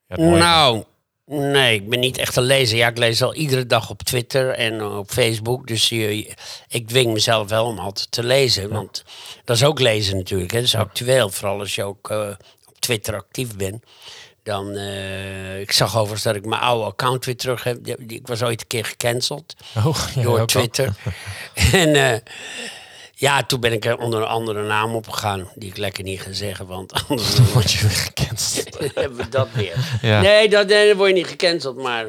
[0.07, 0.83] Nou,
[1.25, 2.77] nee, ik ben niet echt een lezer.
[2.77, 5.67] Ja, ik lees al iedere dag op Twitter en op Facebook.
[5.67, 6.33] Dus je,
[6.67, 8.69] ik dwing mezelf wel om altijd te lezen.
[8.69, 9.03] Want
[9.43, 10.51] dat is ook lezen natuurlijk.
[10.51, 10.57] Hè.
[10.57, 12.29] Dat is actueel, vooral als je ook eh,
[12.65, 13.83] op Twitter actief bent.
[14.43, 17.87] Dan, eh, ik zag overigens dat ik mijn oude account weer terug heb.
[18.07, 19.53] Ik was ooit een keer gecanceld.
[19.77, 19.85] Oh,
[20.17, 20.45] ook door?
[20.47, 20.93] Twitter.
[21.71, 22.19] en eh,
[23.15, 25.49] ja, toen ben ik er onder een andere naam op gegaan.
[25.55, 28.77] Die ik lekker niet ga zeggen, want anders Word je weer gecanceld.
[28.95, 29.97] hebben we dat weer.
[30.01, 30.21] Ja.
[30.21, 31.77] Nee, dat, nee, dan word je niet gecanceld.
[31.77, 32.05] Maar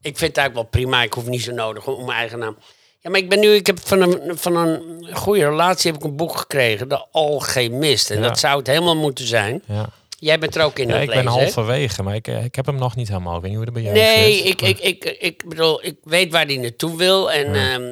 [0.00, 1.02] ik vind het eigenlijk wel prima.
[1.02, 2.56] Ik hoef niet zo nodig om mijn eigen naam.
[3.00, 6.06] Ja, maar ik ben nu, ik heb van een, van een goede relatie heb ik
[6.06, 8.10] een boek gekregen, De Alchemist.
[8.10, 8.28] En Ja.
[8.28, 9.62] dat zou het helemaal moeten zijn.
[9.66, 9.88] Ja.
[10.20, 12.76] Jij bent er ook in Ja, ik ben halverwege, maar ik, eh, ik heb hem
[12.76, 13.36] nog niet helemaal.
[13.36, 14.46] Ik weet niet hoe het bij jou Nee, zit.
[14.46, 17.82] ik, ik, ik, ik bedoel, ik weet waar die naartoe wil en, ehm,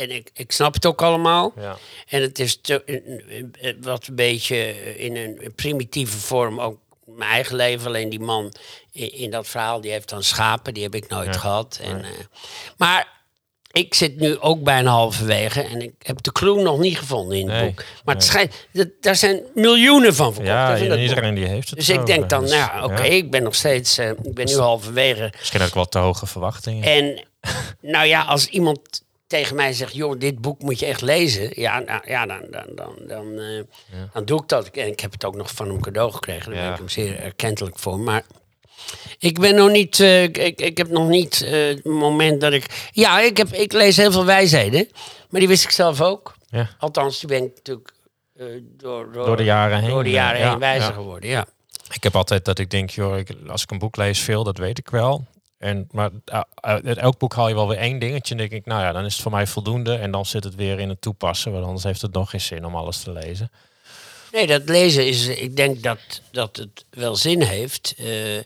[0.00, 1.52] en ik, ik snap het ook allemaal.
[1.56, 1.76] Ja.
[2.08, 4.56] En het is te, eh, eh, wat een beetje
[4.98, 7.86] in een primitieve vorm ook mijn eigen leven.
[7.86, 8.52] Alleen die man
[8.92, 11.80] in, in dat verhaal, die heeft dan schapen, die heb ik nooit gehad.
[11.82, 12.04] En,
[12.76, 13.19] maar
[13.72, 17.48] ik zit nu ook bijna halverwege en ik heb de clue nog niet gevonden in
[17.48, 17.84] het Nee, boek.
[18.04, 20.52] Maar het schijnt, dat, daar zijn miljoenen van verkocht.
[20.54, 21.78] Ja, iedereen die heeft het.
[21.78, 23.12] Dus ik denk dan, Dus, nou ja, oké, ja.
[23.12, 25.32] ik ben nog steeds, eh, ik ben nu halverwege.
[25.38, 26.84] Misschien ook wel te hoge verwachtingen.
[26.84, 27.24] En
[27.92, 31.50] nou ja, als iemand tegen mij zegt, joh, dit boek moet je echt lezen.
[31.60, 33.60] Ja, nou, ja dan, dan, dan, dan, eh,
[34.12, 34.66] dan doe ik dat.
[34.68, 36.50] En ik heb het ook nog van hem cadeau gekregen.
[36.52, 36.64] Daar Ja.
[36.64, 37.98] ben ik hem zeer erkentelijk voor.
[37.98, 38.22] Maar
[39.18, 42.90] ik ben nog niet, eh, ik, ik, heb nog niet eh, het moment dat ik...
[42.92, 44.88] Ja, ik, heb, ik lees heel veel wijsheden.
[45.30, 46.34] Maar die wist ik zelf ook.
[46.48, 46.68] Ja.
[46.78, 47.92] Althans, die ben ik natuurlijk
[48.36, 50.94] eh, door, door, Door de jaren heen, door de jaren ja, heen wijzer ja.
[50.94, 51.46] geworden, ja.
[51.92, 54.58] Ik heb altijd dat ik denk, joh, ik, als ik een boek lees, veel, dat
[54.58, 55.26] weet ik wel.
[55.58, 56.10] En, maar
[56.54, 58.34] uit elk boek haal je wel weer één dingetje.
[58.34, 59.94] En denk ik, nou ja, dan is het voor mij voldoende.
[59.94, 61.52] En dan zit het weer in het toepassen.
[61.52, 63.50] Want anders heeft het nog geen zin om alles te lezen.
[64.32, 65.98] Nee, dat lezen is, ik denk dat,
[66.30, 67.94] dat het wel zin heeft.
[67.96, 68.38] Eh,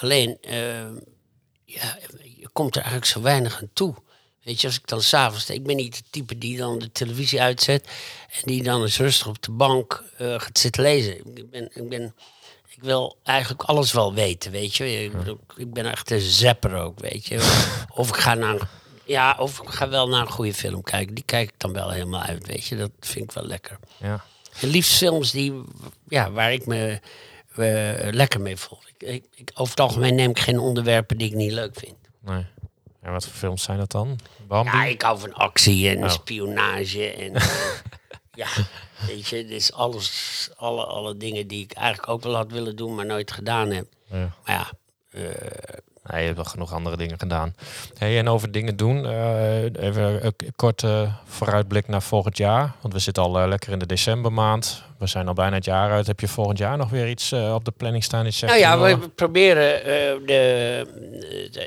[0.00, 0.88] alleen, eh,
[1.64, 1.98] ja,
[2.36, 3.94] je komt er eigenlijk zo weinig aan toe.
[4.42, 7.40] Weet je, als ik dan s'avonds, ik ben niet het type die dan de televisie
[7.40, 7.88] uitzet
[8.30, 11.36] en die dan eens rustig op de bank eh, gaat zitten lezen.
[11.36, 12.14] Ik ben, ik ben,
[12.68, 15.04] ik wil eigenlijk alles wel weten, weet je.
[15.04, 15.12] Ik,
[15.56, 17.36] ik ben echt een zapper ook, weet je.
[17.94, 18.68] Of ik ga naar,
[19.04, 21.14] ja, of ik ga wel naar een goede film kijken.
[21.14, 22.76] Die kijk ik dan wel helemaal uit, weet je.
[22.76, 23.78] Dat vind ik wel lekker.
[23.96, 24.24] Ja.
[24.60, 25.62] Liefst films die,
[26.08, 27.00] ja, waar ik me
[27.56, 28.78] eh, lekker mee voel.
[28.96, 31.96] Ik, ik, ik- over het algemeen neem ik geen onderwerpen die ik niet leuk vind.
[32.20, 32.46] Nee.
[33.02, 34.18] En wat voor films zijn dat dan?
[34.48, 34.70] Bambi?
[34.76, 36.10] Ja, ik hou van actie en Oh.
[36.10, 37.06] spionage.
[37.12, 37.46] En, eh,
[38.32, 38.46] ja,
[39.06, 42.94] weet je, dus alles, alle, alle dingen die ik eigenlijk ook wel had willen doen,
[42.94, 43.86] maar nooit gedaan heb.
[44.10, 44.34] Ja.
[44.44, 44.70] Maar ja,
[46.10, 47.54] Nee, je hebt wel genoeg andere dingen gedaan.
[47.98, 52.72] Hey, en over dingen doen, eh, even een kort eh, vooruitblik naar volgend jaar.
[52.80, 54.82] Want we zitten al eh, lekker in de decembermaand.
[54.98, 56.06] We zijn al bijna het jaar uit.
[56.06, 58.32] Heb je volgend jaar nog weer iets eh, op de planning staan?
[58.32, 59.82] Zegt, nou ja, we proberen
[60.26, 60.86] de,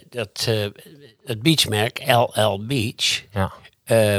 [0.10, 0.48] dat,
[1.26, 3.52] het beachmerk, LL Beach, Ja,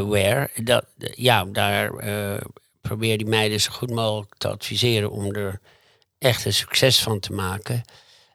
[0.06, 0.84] wear, dat,
[1.14, 1.90] ja, daar
[2.80, 5.60] probeer die meiden zo goed mogelijk te adviseren om er
[6.18, 7.82] echt een succes van te maken.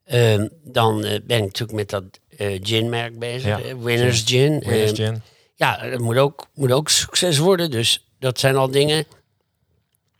[0.10, 2.04] Ehm, dan eh, ben ik natuurlijk met dat
[2.38, 4.60] eh ginmerk bezig, Ja, eh, Winners Gin.
[4.60, 5.22] Winners Ehm, Gin.
[5.56, 7.72] ja, het moet ook, moet ook succes worden.
[7.72, 9.06] Dus dat zijn al dingen.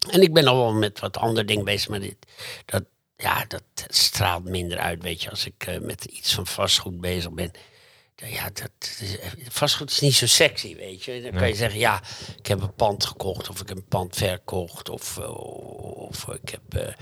[0.10, 1.90] En ik ben al wel met wat andere dingen bezig.
[1.90, 2.16] Maar dit,
[2.66, 2.84] dat,
[3.18, 5.30] ja, dat straalt minder uit, weet je.
[5.30, 7.52] Als ik met iets van vastgoed bezig ben.
[8.20, 9.18] Dan Ja, dat, is-
[9.50, 11.22] vastgoed is niet zo sexy, weet je.
[11.22, 12.02] Dan kan je zeggen, ja,
[12.38, 13.50] ik heb een pand gekocht.
[13.50, 14.90] Of ik heb een pand verkocht.
[14.90, 15.30] Of, eh,
[16.10, 16.94] Of ik heb eh,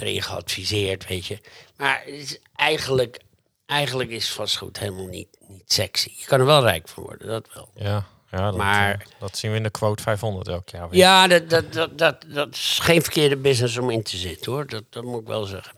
[0.00, 1.38] erin geadviseerd, weet je.
[1.76, 3.20] Maar het is eigenlijk,
[3.66, 6.12] eigenlijk is vastgoed helemaal niet, niet sexy.
[6.16, 7.70] Je kan er wel rijk van worden, dat wel.
[7.74, 10.98] Ja, ja dat, Maar- eh, dat zien we in de quote 500 elk jaar weer.
[10.98, 14.66] Ja, dat, dat, dat, dat, dat is geen verkeerde business om in te zitten hoor.
[14.66, 15.75] Dat, dat moet ik wel zeggen.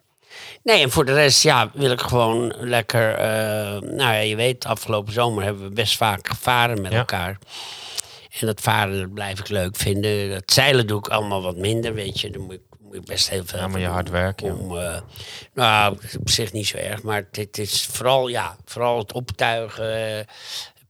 [0.63, 3.15] Nee, en voor de rest, ja, wil ik gewoon lekker.
[3.15, 6.99] eh, nou ja, je weet, afgelopen zomer hebben we best vaak gevaren met Ja.
[6.99, 7.39] elkaar.
[8.41, 10.31] En dat varen dat blijf ik leuk vinden.
[10.31, 12.31] Dat zeilen doe ik allemaal wat minder, weet je.
[12.31, 14.59] Daar moet ik, moet ik best heel veel Ja, maar je hard werken.
[14.59, 15.01] Om, eh,
[15.55, 17.03] nou, op zich niet zo erg.
[17.03, 20.27] Maar het is vooral, ja, vooral het optuigen,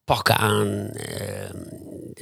[0.04, 0.88] pakken aan.
[0.90, 1.50] eh,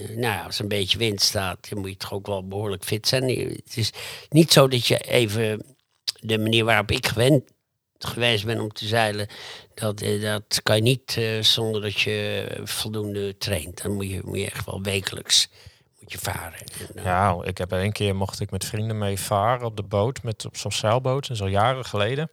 [0.08, 2.84] nou ja, als er een beetje wind staat, dan moet je toch ook wel behoorlijk
[2.84, 3.28] fit zijn.
[3.28, 3.92] Het is
[4.28, 5.75] niet zo dat je even
[6.20, 7.42] de manier waarop ik gewend
[7.98, 9.26] geweest ben om te zeilen,
[9.74, 13.82] dat, eh, dat kan je niet eh, zonder dat je voldoende traint.
[13.82, 15.48] Dan moet je, moet je echt wel wekelijks
[16.00, 16.58] moet je varen.
[16.58, 19.82] En, eh, Ja, ik heb één keer mocht ik met vrienden mee varen op de
[19.82, 22.30] boot, met, op zo'n zeilboot, en zo jaren geleden.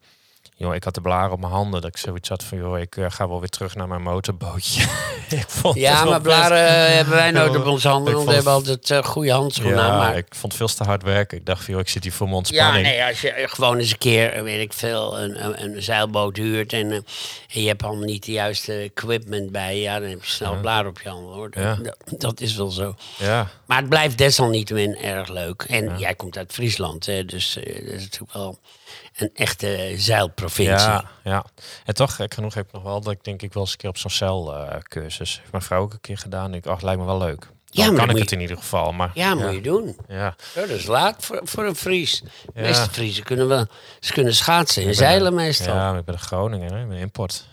[0.56, 2.98] Joh, ik had de blaren op mijn handen, dat ik zoiets had van, joh, ik
[2.98, 4.82] eh, ga wel weer terug naar mijn motorbootje.
[5.30, 8.54] ik vond ja, maar blaren eh, hebben wij nooit op onze handen, want we hebben
[8.54, 9.92] altijd eh, goede handschoenen aan.
[9.92, 11.38] Ja, Maar ik vond het veel te hard werken.
[11.38, 12.86] Ik dacht van, joh, ik zit hier voor mijn Ja, ontspanning.
[12.88, 16.74] nee, als je gewoon eens een keer, weet ik veel, een, een, een zeilboot huurt
[16.74, 17.04] en, en
[17.62, 21.02] je hebt allemaal niet de juiste equipment bij, ja, dan heb je snel blaar op
[21.02, 21.50] je handen hoor.
[21.52, 21.76] Dat, Ja.
[21.84, 22.96] dat, dat is wel zo.
[23.18, 25.62] Ja, Maar het blijft desalniettemin erg leuk.
[25.62, 28.60] En jij komt uit Friesland, hè, dus dat is natuurlijk wel
[29.16, 30.88] een echte zeilprovincie.
[30.88, 31.46] ja, ja.
[31.86, 33.78] En toch, gek genoeg heb ik nog wel dat ik denk ik wel eens een
[33.78, 35.38] keer op zo'n zeilcursus.
[35.38, 36.54] heeft mijn vrouw ook een keer gedaan.
[36.54, 37.48] Ik dacht, lijkt me wel leuk.
[37.66, 38.92] Ja, Dan maar kan ik het in ieder geval.
[38.92, 39.98] Maar Ja, moet je doen.
[40.08, 40.16] ja.
[40.16, 42.20] Ja, dat is laat voor, voor een Fries.
[42.22, 42.62] De Ja.
[42.62, 43.66] meeste Friesen kunnen wel
[44.00, 45.76] ze kunnen schaatsen en zeilen meestal.
[45.76, 47.46] Ja, maar ik ben een Groningen, hè, ik ben import.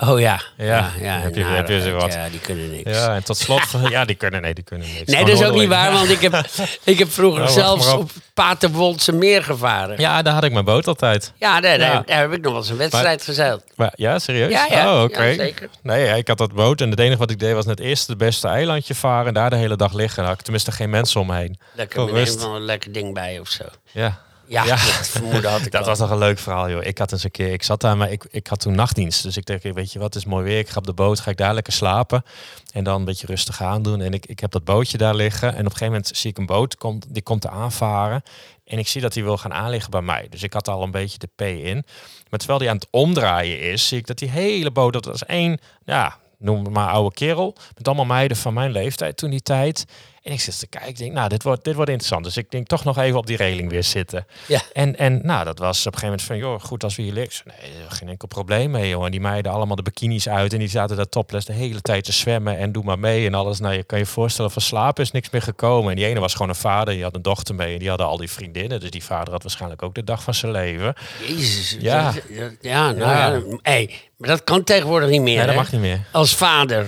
[0.00, 0.40] Oh ja.
[0.56, 2.12] Ja, ja, ja, heb je- en heb je wat.
[2.12, 2.90] Ja, die kunnen niks.
[2.90, 5.12] Ja, en tot slot, ja, die kunnen, nee, die kunnen niks.
[5.12, 6.46] Nee, dat is ook niet waar, want ik heb,
[6.84, 8.00] ik heb vroeger Oh, zelfs op.
[8.00, 10.00] op Paterwoldse meer gevaren.
[10.00, 11.32] Ja, Ja, daar had ik mijn boot altijd.
[11.38, 12.02] daar, daar, Ja.
[12.06, 13.62] daar heb ik nog wel eens een wedstrijd gezeild.
[13.76, 14.50] Maar, ja, serieus?
[14.50, 14.96] Ja, ja.
[14.96, 15.22] Oh, oké.
[15.22, 15.68] Ja, zeker.
[15.82, 18.06] Nee, ja, ik had dat boot en het enige wat ik deed was net eerst
[18.08, 20.16] het beste eilandje varen en daar de hele dag liggen.
[20.16, 21.58] Dan had ik tenminste geen mensen om me heen.
[21.72, 23.64] Lekker met een lekker ding bij of zo.
[23.92, 24.24] Ja.
[24.48, 24.74] Ja, Ja.
[24.76, 26.84] dat vermoeden had ik Dat was nog een leuk verhaal, joh.
[26.84, 29.22] Ik had eens een keer, ik zat daar, maar ik, ik had toen nachtdienst.
[29.22, 30.58] Dus ik dacht, weet je wat, het is mooi weer.
[30.58, 32.24] Ik ga op de boot, ga ik daar lekker slapen.
[32.72, 34.00] En dan een beetje rustig aandoen.
[34.00, 35.48] En ik, ik heb dat bootje daar liggen.
[35.48, 38.22] En op een gegeven moment zie ik een boot, komt, die komt te aanvaren.
[38.64, 40.26] En ik zie dat hij wil gaan aanliggen bij mij.
[40.30, 41.84] Dus ik had al een beetje de P in.
[42.30, 45.24] Maar terwijl hij aan het omdraaien is, zie ik dat die hele boot, dat was
[45.26, 47.56] één, ja, noem het maar oude kerel.
[47.76, 49.84] Met allemaal meiden van mijn leeftijd toen die tijd.
[50.26, 52.24] En ik zit te kijken, ik denk, nou, dit wordt, dit wordt interessant.
[52.24, 54.26] Dus ik denk toch nog even op die reling weer zitten.
[54.46, 54.60] Ja.
[54.72, 57.12] En, en nou, dat was op een gegeven moment van, joh, goed als we hier
[57.12, 57.44] liggen.
[57.60, 59.04] Nee, geen enkel probleem mee, joh.
[59.04, 62.04] En die meiden allemaal de bikinis uit en die zaten daar topless de hele tijd
[62.04, 63.60] te zwemmen en doe maar mee en alles.
[63.60, 65.90] Nou, je kan je voorstellen, van slapen is niks meer gekomen.
[65.90, 68.06] En die ene was gewoon een vader, die had een dochter mee en die hadden
[68.06, 68.80] al die vriendinnen.
[68.80, 70.94] Dus die vader had waarschijnlijk ook de dag van zijn leven.
[71.26, 71.76] Jezus.
[71.80, 72.12] Ja.
[72.28, 73.26] Ja, ja nou Ja.
[73.26, 73.42] ja.
[73.62, 75.36] hey, maar dat kan tegenwoordig niet meer.
[75.36, 75.60] Nee, dat hè?
[75.60, 76.00] mag niet meer.
[76.12, 76.86] Als vader.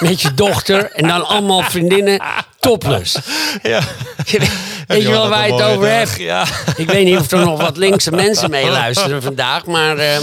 [0.00, 2.22] Met je dochter en dan allemaal vriendinnen
[2.60, 3.16] topless.
[3.62, 3.80] Ja.
[4.86, 6.16] Weet je wel waar je het over hebt?
[6.18, 6.46] Ja.
[6.76, 10.16] Ik weet niet of er nog wat linkse mensen meeluisteren vandaag, maar eh,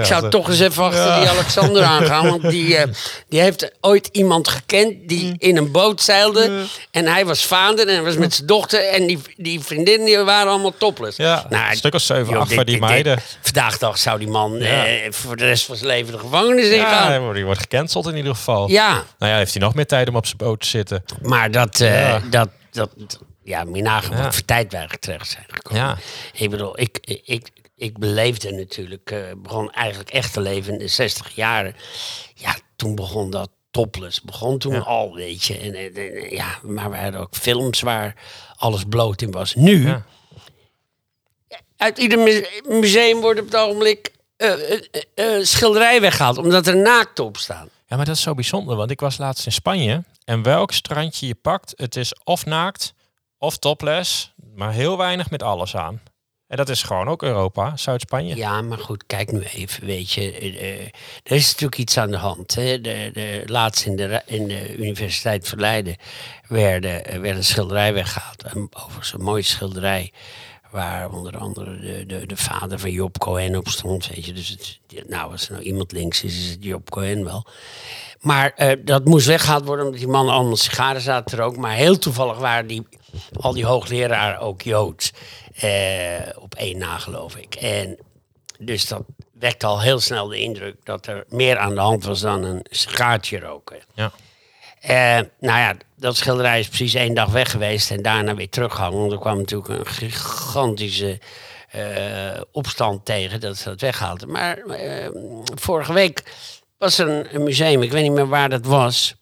[0.00, 1.20] ik zou toch eens even achter Ja.
[1.20, 2.28] die Alexander aangaan.
[2.28, 2.92] Want die, eh,
[3.28, 5.06] die heeft ooit iemand gekend Mm.
[5.06, 6.50] die in een boot zeilde.
[6.90, 8.84] En hij was vader en hij was met zijn dochter.
[8.88, 11.16] En die, die vriendinnen die waren allemaal topless.
[11.16, 13.18] Ja, een stuk of zeven, acht van die meiden.
[13.42, 14.84] vandaag dag zou die man Ja.
[14.86, 17.20] eh, voor de rest van zijn leven de gevangenis Ja, ingaan.
[17.20, 18.70] wordt- die wordt gecanceld in ieder geval.
[18.70, 21.04] Ja, Nou ja, heeft hij nog meer tijd om op zijn boot te zitten.
[21.22, 22.18] maar dat, eh, Ja.
[22.30, 22.90] dat, dat,
[23.42, 23.64] ja,
[24.16, 24.32] Ja.
[24.32, 25.82] voor terecht zijn gekomen.
[25.82, 25.96] Ja.
[26.32, 30.88] Ik bedoel, ik, ik, ik beleefde natuurlijk, eh, begon eigenlijk echt te leven in de
[30.88, 31.74] 60 jaren.
[32.34, 34.78] Ja, toen begon dat topless, begon toen Ja.
[34.80, 35.58] al, weet je.
[35.58, 38.14] En, en- en, ja, maar we hadden ook films waar
[38.56, 39.54] alles bloot in was.
[39.54, 40.04] Nu, Ja.
[41.76, 44.52] uit ieder mu- museum wordt op het ogenblik eh,
[45.42, 47.68] schilderij weggehaald, omdat er naakt op staan.
[47.88, 50.04] Ja, maar dat is zo bijzonder, want ik was laatst in Spanje.
[50.24, 52.94] En welk strandje je pakt, het is of naakt
[53.38, 56.00] of topless, maar heel weinig met alles aan.
[56.46, 58.36] En dat is gewoon ook Europa, Zuid-Spanje.
[58.36, 60.32] Ja, maar goed, kijk nu even, weet je.
[60.32, 60.80] eh, eh,
[61.22, 62.54] er is natuurlijk iets aan de hand.
[62.54, 62.80] Hè.
[62.80, 65.96] De, laatst in de, in de Universiteit van Leiden
[66.46, 68.44] werden, eh, werd een schilderij weggehaald.
[68.70, 70.12] Overigens een mooie schilderij.
[70.70, 74.08] Waar onder andere de, de, de vader van Job Cohen op stond.
[74.08, 74.32] Weet je.
[74.32, 77.46] Dus het, nou, als er nou iemand links is, is het Job Cohen wel.
[78.20, 81.60] Maar eh, dat moest weggehaald worden omdat die mannen allemaal sigaren zaten te roken.
[81.60, 82.86] Maar heel toevallig waren die,
[83.40, 85.12] al die hoogleraren ook Joods.
[85.54, 87.54] Eh, op één na, geloof ik.
[87.54, 87.98] En
[88.58, 89.02] dus dat
[89.32, 92.66] wekte al heel snel de indruk dat er meer aan de hand was dan een
[92.70, 93.78] sigaartje roken.
[93.94, 94.12] Ja.
[94.88, 98.98] Eh, nou ja, dat schilderij is precies één dag weg geweest en daarna weer teruggehangen.
[98.98, 101.18] Want er kwam natuurlijk een gigantische
[101.70, 104.30] eh, opstand tegen dat ze dat weghaalden.
[104.30, 105.08] Maar eh,
[105.54, 106.22] vorige week
[106.78, 109.14] was er een, museum, ik weet niet meer waar dat was.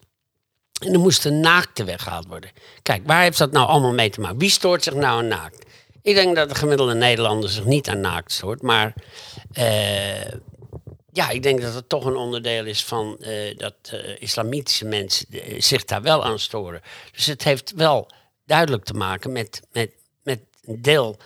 [0.79, 2.49] En er moesten naakten weggehaald worden.
[2.81, 4.37] Kijk, waar heeft dat nou allemaal mee te maken?
[4.37, 5.65] Wie stoort zich nou aan naakt?
[6.01, 8.61] Ik denk dat de gemiddelde Nederlander zich niet aan naakt stoort.
[8.61, 8.93] Maar
[11.17, 15.27] ja, ik denk dat het toch een onderdeel is van eh, dat eh, islamitische mensen
[15.31, 16.81] eh, zich daar wel aan storen.
[17.11, 18.11] Dus het heeft wel
[18.45, 19.91] duidelijk te maken met, met,
[20.23, 21.17] met een deel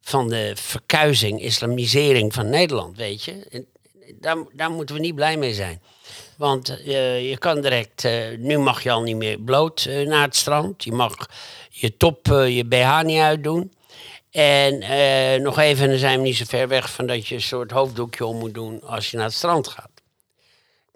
[0.00, 3.46] van de verkuizing, islamisering van Nederland, weet je.
[3.50, 3.66] En
[4.20, 5.82] daar, daar moeten we niet blij mee zijn.
[6.36, 10.84] Want je kan direct, nu mag je al niet meer bloot naar het strand.
[10.84, 11.14] Je mag
[11.70, 13.72] je top, je BH niet uitdoen.
[14.34, 17.34] En eh, nog even, en dan zijn we niet zo ver weg van dat je
[17.34, 19.90] een soort hoofddoekje om moet doen als je naar het strand gaat.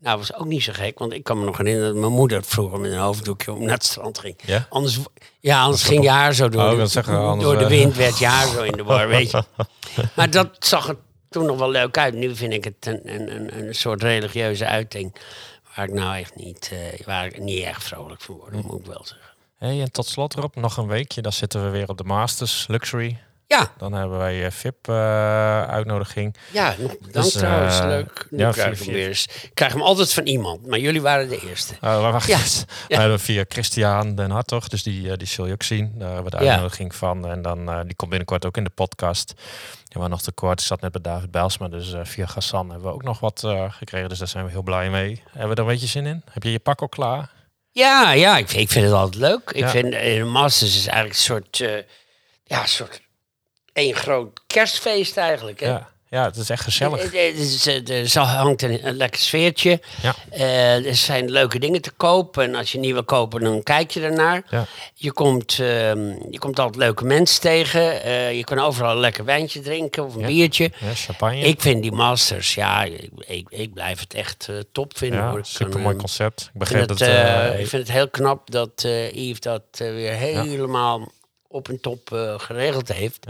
[0.00, 2.44] Nou, was ook niet zo gek, want ik kan me nog herinneren dat mijn moeder
[2.44, 4.36] vroeger met een hoofddoekje om naar het strand ging.
[4.46, 4.66] Ja?
[4.68, 4.98] Anders,
[5.40, 7.70] ja, anders ging je haar zo door, Oh, de, zeggen anders, door de eh.
[7.70, 9.44] wind, werd je haar zo in de war, weet je.
[10.16, 10.96] Maar dat zag er
[11.28, 12.14] toen nog wel leuk uit.
[12.14, 15.14] Nu vind ik het een, een, een, een soort religieuze uiting
[15.74, 18.86] waar ik nou echt niet, eh, waar ik niet echt vrolijk van word, moet ik
[18.86, 19.28] wel zeggen.
[19.58, 21.22] Hey, en tot slot erop, nog een weekje.
[21.22, 23.18] Dan zitten we weer op de Masters Luxury.
[23.50, 26.36] Ja, Dan hebben wij eh, VIP-uitnodiging.
[26.52, 28.26] ja, nog bedankt Dus, eh, trouwens, leuk.
[28.30, 29.24] Nu ja, krijg ik hem weer eens.
[29.42, 31.74] Ik krijg hem altijd van iemand, maar jullie waren de eerste.
[31.84, 32.38] Uh, wacht, Ja,
[32.88, 35.92] We hebben via Christian Den Hartog, dus die, eh, die zul je ook zien.
[35.94, 36.50] Daar hebben we de Ja.
[36.50, 37.28] uitnodiging van.
[37.28, 39.28] En dan, eh, die komt binnenkort ook in de podcast.
[39.84, 40.60] Die waren nog te kort.
[40.60, 43.44] Ik zat net bij David Bijlsma, dus eh, via Gassan hebben we ook nog wat
[43.44, 44.08] eh, gekregen.
[44.08, 45.22] Dus daar zijn we heel blij mee.
[45.30, 46.22] Hebben we er een beetje zin in?
[46.30, 47.30] Heb je je pak al klaar?
[47.70, 49.50] Ja, ja, ik, ik vind het altijd leuk.
[49.50, 49.68] Ik Ja.
[49.68, 51.82] vind eh, de Masters is eigenlijk een soort, eh,
[52.44, 53.00] ja, een soort
[53.78, 55.60] één groot kerstfeest eigenlijk.
[55.60, 55.66] Hè?
[55.68, 57.12] Ja, ja het is echt gezellig.
[57.12, 59.80] Eh, eh, dus, eh, Er hangt een, een lekker sfeertje.
[60.02, 60.14] Ja.
[60.84, 62.44] Er zijn leuke dingen te kopen.
[62.44, 64.42] En als je niet wil kopen, dan kijk je ernaar.
[64.50, 64.66] Ja.
[64.94, 67.82] Je, komt, ehm, je komt altijd leuke mensen tegen.
[68.36, 70.26] Je kan overal een lekker wijntje drinken of een Ja.
[70.26, 70.70] biertje.
[70.80, 71.40] Ja, champagne.
[71.40, 75.18] Ik vind die Masters, ja, ik, ik, ik blijf het echt top vinden.
[75.20, 75.40] ja, hoor.
[75.44, 76.50] Super mooi ehm, concept.
[76.58, 76.98] Ik vind, dat...
[76.98, 81.12] het, ik vind het heel knap dat Yves dat weer helemaal
[81.48, 83.26] op en top geregeld heeft.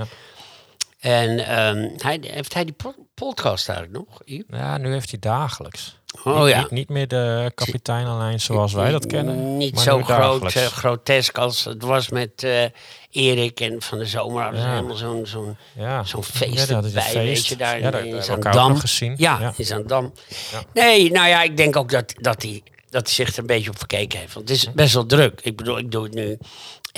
[1.00, 1.08] Ja.
[1.10, 5.96] En ehm, hij, heeft hij die po- podcast eigenlijk nog, ja, nu heeft hij dagelijks.
[6.24, 6.60] Oh niet, ja.
[6.60, 9.56] niet, niet meer de kapiteinenlijn zoals wij dat kennen.
[9.56, 12.64] Niet zo groot, eh, grotesk als het was met eh
[13.10, 14.54] Erik en van de zomer.
[14.54, 14.70] ze Ja.
[14.74, 16.04] helemaal zo'n zo'n ja.
[16.04, 18.76] zo'n Ja, feest dat erbij, weet je, daar ja, daar, in Zandam.
[18.78, 19.14] gezien.
[19.16, 19.52] Ja, ja.
[19.56, 20.12] in Zandam.
[20.52, 20.62] Ja.
[20.74, 23.70] Nee, nou ja, ik denk ook dat, dat, hij, dat hij zich er een beetje
[23.70, 24.34] op verkeken heeft.
[24.34, 25.40] Want het is best wel druk.
[25.42, 26.38] Ik bedoel, ik doe het nu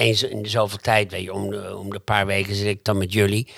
[0.00, 1.10] eens in zoveel tijd.
[1.10, 3.48] Weet je, om, de, om de paar weken zit ik dan met jullie.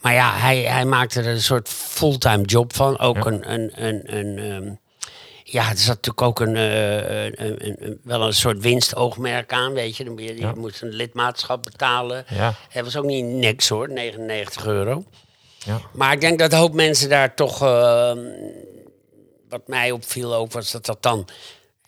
[0.00, 2.98] Maar ja, hij, hij maakt er een soort fulltime job van.
[2.98, 3.26] Ook Ja.
[3.26, 3.52] een...
[3.52, 4.72] een, een, een ehm,
[5.44, 9.72] ja, er zat natuurlijk ook een, eh, een, een, een- wel een soort winstoogmerk aan,
[9.72, 10.04] weet je.
[10.04, 10.52] Je, je Ja.
[10.56, 12.24] moet een lidmaatschap betalen.
[12.28, 12.54] Ja.
[12.68, 15.04] Het was ook niet niks hoor, 99 euro.
[15.58, 15.80] Ja.
[15.92, 17.62] Maar ik denk dat een hoop mensen daar toch...
[17.62, 18.12] eh,
[19.48, 21.28] wat mij opviel ook, was dat dat dan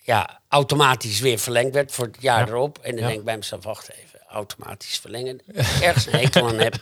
[0.06, 2.52] ja, automatisch weer verlengd werd voor het jaar Ja.
[2.52, 2.78] erop.
[2.78, 3.06] En dan Ja.
[3.06, 5.40] denk ik bij mezelf, wacht even, automatisch verlengen.
[5.82, 6.74] Ergens een hekel aan heb,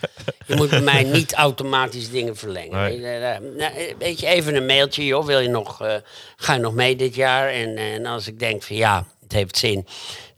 [0.47, 2.79] je moet bij mij niet automatisch dingen verlengen.
[2.81, 2.91] Nee.
[2.91, 5.95] Weet je, eh, nou, Weet je, even een mailtje, joh, wil je nog, eh,
[6.37, 7.49] ga je nog mee dit jaar?
[7.49, 9.87] En, en als ik denk van ja, het heeft zin,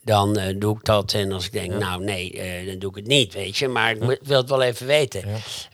[0.03, 1.12] dan eh, doe ik dat.
[1.12, 3.68] En als ik denk, nou nee, eh, dan doe ik het niet, weet je.
[3.68, 5.25] Maar ik wil het wel even weten.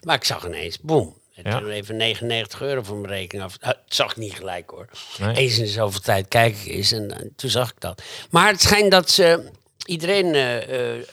[0.01, 1.19] Maar ik zag ineens, boem.
[1.43, 1.67] Het Ja.
[1.69, 3.59] even 99 euro voor mijn rekening af.
[3.59, 4.87] Nou, Het zag ik niet gelijk hoor.
[5.17, 5.35] Nee.
[5.35, 8.01] Eens in zoveel tijd kijk ik eens en eh, toen zag ik dat.
[8.29, 9.49] Maar het schijnt dat ze
[9.85, 10.55] iedereen eh,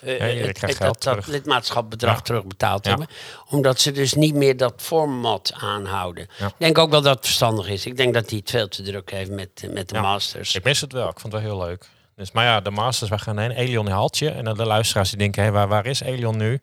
[0.02, 2.20] iedereen het- dat, dat lidmaatschapbedrag Ja.
[2.20, 2.90] terugbetaald Ja.
[2.90, 3.08] hebben.
[3.48, 6.22] Omdat ze dus niet meer dat format aanhouden.
[6.38, 7.86] Ik denk ook wel dat het verstandig is.
[7.86, 10.54] Ik denk dat hij het veel te druk heeft met, met de masters.
[10.54, 11.08] Ik mis het wel.
[11.08, 11.84] Ik vond het wel heel leuk.
[12.16, 13.50] Dus, maar ja, de Masters, wij gaan heen.
[13.50, 14.30] Elion haalt je.
[14.30, 16.60] En dan de luisteraars die denken, hé, waar, waar is Elion nu?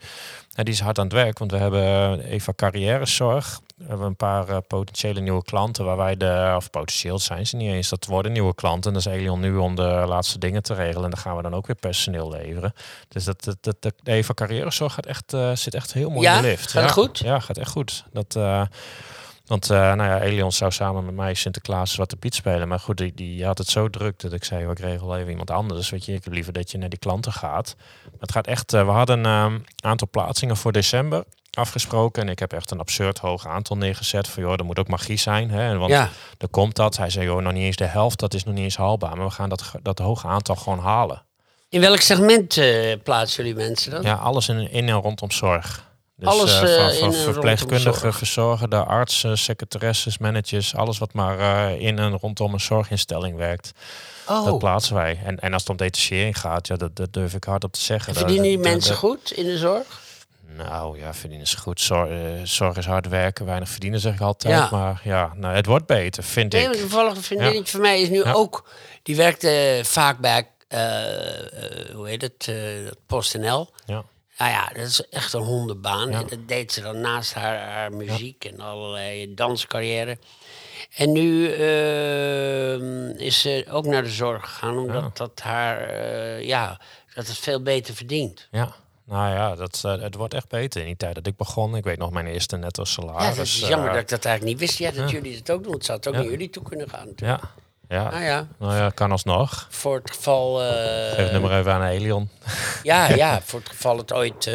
[0.63, 1.83] Die is hard aan het werk, want we hebben
[2.23, 3.59] eh, Eva Carrièrezorg.
[3.77, 7.55] We hebben een paar eh, potentiële nieuwe klanten waar wij de, of potentieel zijn ze
[7.55, 8.91] niet eens, dat worden nieuwe klanten.
[8.93, 11.03] En dat is Elion nu om de laatste dingen te regelen.
[11.03, 12.73] En dan gaan we dan ook weer personeel leveren.
[13.07, 16.21] Dus dat, dat, dat, dat- de Eva Carrièrezorg gaat echt, eh, zit echt heel mooi
[16.21, 16.35] Ja?
[16.35, 16.71] in de lift.
[16.71, 17.19] Gaat ja, goed?
[17.19, 18.03] Ja, gaat echt goed.
[18.13, 18.35] Dat,
[19.47, 22.67] want eh, nou ja, Elion zou samen met mij Sinterklaas Zwarte Piet spelen.
[22.67, 25.51] Maar goed, die, die had het zo druk dat ik zei, ik regel even iemand
[25.51, 25.89] anders.
[25.89, 27.75] Weet je, ik heb liever dat je naar die klanten gaat.
[28.03, 32.23] Maar het gaat echt, eh, we hadden een aantal plaatsingen voor december afgesproken.
[32.23, 34.27] En ik heb echt een absurd hoog aantal neergezet.
[34.27, 35.49] Van joh, er moet ook magie zijn.
[35.49, 35.77] Hè?
[35.77, 36.09] Want Ja.
[36.37, 36.97] er komt dat.
[36.97, 39.15] Hij zei, joh, nog niet eens de helft, dat is nog niet eens haalbaar.
[39.17, 41.23] Maar we gaan dat, dat hoge aantal gewoon halen.
[41.69, 44.01] In welk segment eh, plaatsen jullie mensen dan?
[44.01, 45.93] Ja, alles in, in en rondom zorg.
[46.17, 48.17] Dus, Alles, eh, eh, van, van verpleegkundigen, zorg.
[48.17, 53.71] verzorgenden, artsen, secretaresses, managers, alles wat maar eh, in en rondom een zorginstelling werkt,
[54.27, 55.19] dat Oh, plaatsen wij.
[55.25, 58.13] En, en als het om detachering gaat, ja, dat, dat durf ik hardop te zeggen.
[58.13, 60.03] Dat- verdienen die dat- mensen dat- goed in de zorg?
[60.57, 61.81] Nou ja, verdienen ze goed.
[61.81, 64.53] Zorg, eh, zorg is hard werken, weinig verdienen zeg ik altijd.
[64.53, 64.67] Ja.
[64.71, 66.67] Maar ja, nou, het wordt beter, vind Nee, ik.
[66.67, 68.31] want toevallig een vriendinnetje van mij is nu Ja.
[68.31, 68.69] ook...
[69.03, 71.39] Die werkte vaak bij, eh,
[71.89, 72.55] eh, hoe heet het, eh
[73.07, 73.69] PostNL.
[73.85, 74.03] Ja.
[74.37, 76.09] Nou ja, dat is echt een hondenbaan.
[76.11, 76.19] Ja.
[76.19, 80.17] En dat deed ze dan naast haar, haar muziek en allerlei danscarrière.
[80.95, 85.09] En nu eh, is ze ook naar de zorg gegaan, omdat Ja.
[85.13, 86.79] dat haar, eh, ja,
[87.13, 88.47] dat het veel beter verdient.
[88.51, 88.69] Ja,
[89.05, 90.79] nou ja, dat, eh, het wordt echt beter.
[90.81, 93.35] In die tijd dat ik begon, ik weet nog mijn eerste netto Ja, salaris.
[93.35, 94.79] dat is eh, jammer dat ik dat eigenlijk niet wist.
[94.79, 95.73] Ja, dat jullie het ook doen.
[95.73, 96.19] Het zou het ook Ja.
[96.19, 97.07] naar jullie toe kunnen gaan.
[97.15, 97.39] Ja,
[97.89, 98.09] ja.
[98.09, 99.67] Nou ja, Nou ja, kan alsnog.
[99.69, 100.55] voor het geval...
[100.57, 102.29] Geef het nummer even aan Elion.
[102.85, 104.53] Ja, ja, voor het geval het ooit, eh,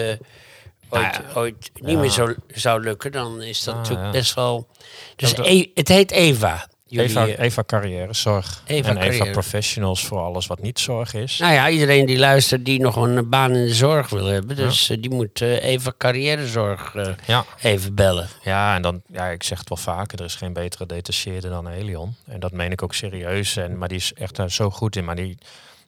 [0.89, 1.23] ooit, ja.
[1.35, 4.69] ooit niet meer zo zou lukken, dan is dat Ah, natuurlijk best wel.
[5.17, 6.69] Dus E- het heet Eva.
[6.87, 8.63] Jullie, Eva, eh, Eva Carrière Zorg.
[8.67, 9.25] Eva en Eva.
[9.31, 11.39] Professionals voor alles wat niet zorg is.
[11.39, 14.91] nou ja, iedereen die luistert die nog een baan in de zorg wil hebben, dus
[14.91, 18.29] eh, die moet eh, Eva Carrièrezorg eh, Ja, even bellen.
[18.43, 21.69] ja, en dan, ja, ik zeg het wel vaker, er is geen betere detacheerde dan
[21.69, 22.15] Elion.
[22.27, 23.57] En dat meen ik ook serieus.
[23.57, 25.05] En, maar die is echt zo goed in.
[25.05, 25.39] Maar die,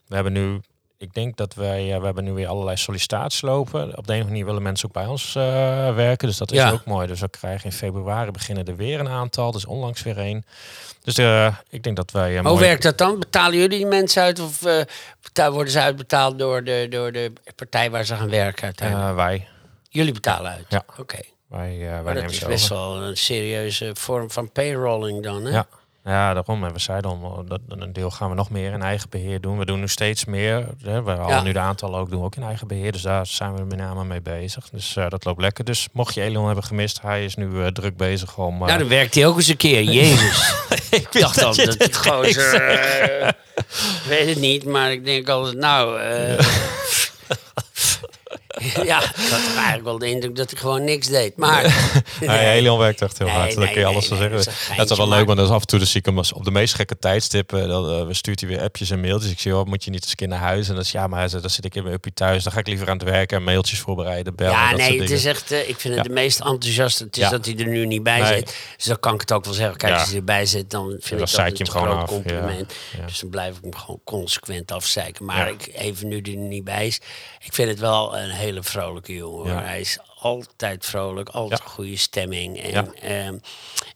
[0.06, 0.60] we hebben nu,
[1.02, 3.82] ik denk dat wij, we hebben nu weer allerlei sollicitaties lopen.
[3.82, 5.42] Op de een of andere manier willen mensen ook bij ons eh,
[5.94, 6.28] werken.
[6.28, 6.70] Dus dat is Ja.
[6.70, 7.06] ook mooi.
[7.06, 9.52] Dus we krijgen in februari beginnen er weer een aantal.
[9.52, 10.44] Dus onlangs weer één.
[11.02, 12.28] Dus eh, ik denk dat wij...
[12.36, 13.18] eh, Hoe mooi- werkt dat dan?
[13.18, 14.60] Betalen jullie die mensen uit of
[15.50, 19.48] worden ze uitbetaald door de, door de partij waar ze gaan werken wij.
[19.88, 20.64] jullie betalen uit?
[20.68, 20.82] ja.
[20.98, 21.18] Oké.
[21.48, 22.76] Wij, wij Maar dat nemen is best over.
[22.98, 25.50] wel een serieuze vorm van payrolling dan, hè?
[25.50, 25.66] Ja.
[26.04, 26.64] Ja, daarom.
[26.64, 29.58] En we zeiden al, dat een deel gaan we nog meer in eigen beheer doen.
[29.58, 30.66] We doen nu steeds meer.
[30.82, 31.02] Hè.
[31.02, 31.42] We halen Ja.
[31.42, 32.92] nu de aantallen ook, doen we ook in eigen beheer.
[32.92, 34.68] Dus daar zijn we met name mee bezig.
[34.70, 35.64] Dus eh, dat loopt lekker.
[35.64, 38.60] Dus mocht je Elion hebben gemist, hij is nu eh, druk bezig om...
[38.60, 39.82] eh, Nou, dan werkt hij ook eens een keer.
[40.00, 40.54] Jezus.
[40.90, 42.54] ik dacht al dat het gozer...
[42.54, 43.28] eh,
[43.58, 46.00] Ik weet het niet, maar ik denk altijd, nou...
[48.84, 51.36] ja, ik had eigenlijk wel de indruk dat hij gewoon niks deed.
[51.36, 51.62] Maar...
[52.20, 53.54] Nee, werkt echt heel Nee, hard.
[53.54, 54.36] dat kun je alles nee, zeggen.
[54.76, 56.44] dat is Dat wel leuk, want dat is af en toe zie ik hem op
[56.44, 57.68] de meest gekke tijdstippen.
[57.68, 59.32] Dan eh, stuurt hij weer appjes en mailtjes.
[59.32, 60.68] Ik zie, oh, moet je niet eens een keer naar huis?
[60.68, 62.42] En dan is ja, maar dan zit ik in mijn uppie thuis.
[62.42, 64.52] Dan ga ik liever aan het werken en mailtjes voorbereiden, bellen.
[64.52, 66.02] Ja, dat nee, het is echt, eh, ik vind het Ja.
[66.02, 67.04] de meest enthousiaste.
[67.04, 67.30] Het is Ja.
[67.30, 68.56] dat hij er nu niet bij zit.
[68.76, 69.76] Dus dan kan ik het ook wel zeggen.
[69.76, 69.98] Kijk, Ja.
[69.98, 71.00] als hij erbij zit, dan vind
[71.32, 72.72] dan ik dat een groot af, compliment.
[73.06, 75.24] Dus dan blijf ik hem gewoon consequent afzeiken.
[75.24, 77.00] Maar ik, even nu die er niet bij is,
[77.44, 79.46] ik vind het wel een hele vrolijke jongen.
[79.52, 79.62] Ja.
[79.62, 81.68] Hij is altijd vrolijk, altijd Ja.
[81.68, 82.60] goede stemming.
[82.60, 82.86] En Ja.
[82.92, 83.38] ehm,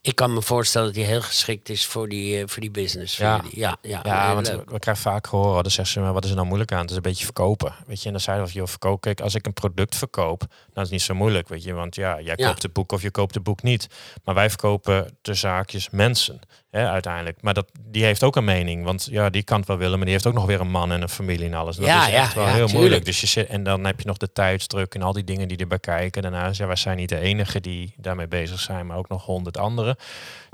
[0.00, 3.16] ik kan me voorstellen dat hij heel geschikt is voor die, eh, voor die business.
[3.16, 3.40] Ja.
[3.52, 4.70] ja, ja, Ja, want leuk.
[4.70, 6.80] we, krijgen vaak gehoord, dan zeggen ze, maar wat is er nou moeilijk aan?
[6.80, 7.74] Het is een beetje verkopen.
[7.86, 9.00] Weet je, en dan zeiden we, joh, verkoop.
[9.00, 11.72] Kijk, als ik een product verkoop, dan is het niet zo moeilijk, weet je.
[11.72, 13.86] Want ja, jij koopt het boek of je koopt het boek niet.
[14.24, 16.40] Maar wij verkopen de zaakjes mensen,
[16.76, 17.38] hè, uiteindelijk.
[17.42, 20.04] Maar dat, die heeft ook een mening, want ja, die kan het wel willen, maar
[20.04, 21.76] die heeft ook nog weer een man en een familie en alles.
[21.76, 22.78] Dat Ja, is ja, echt wel ja, heel tuurlijk.
[22.78, 23.04] moeilijk.
[23.04, 25.56] Dus je zit, en dan heb je nog de tijdsdruk en al die dingen die
[25.56, 26.22] erbij kijken.
[26.22, 29.58] Daarnaast, ja, wij zijn niet de enige die daarmee bezig zijn, maar ook nog honderd
[29.58, 29.96] anderen.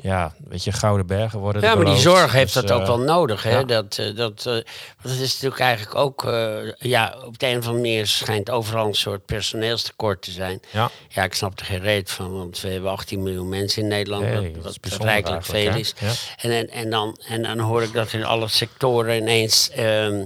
[0.02, 2.86] Ja, weet je, gouden bergen worden Ja, maar die zorg heeft Dus, dat ook eh,
[2.86, 3.42] wel nodig.
[3.42, 3.50] Hè?
[3.50, 3.62] ja.
[3.62, 4.64] Dat, eh, dat, eh, want
[5.02, 6.24] het is natuurlijk eigenlijk ook...
[6.24, 10.60] eh, ja, op de een of andere manier schijnt overal een soort personeelstekort te zijn.
[10.70, 10.90] Ja.
[11.08, 14.24] Ja, ik snap er geen reet van, want we hebben 18 miljoen mensen in Nederland,
[14.24, 15.94] wat, dat wat rijkelijk veel is.
[16.36, 20.24] En, en, en, dan, en dan hoor ik dat in alle sectoren ineens ehm,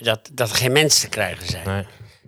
[0.00, 1.68] dat, dat er geen mensen te krijgen zijn.
[1.68, 1.84] Nee.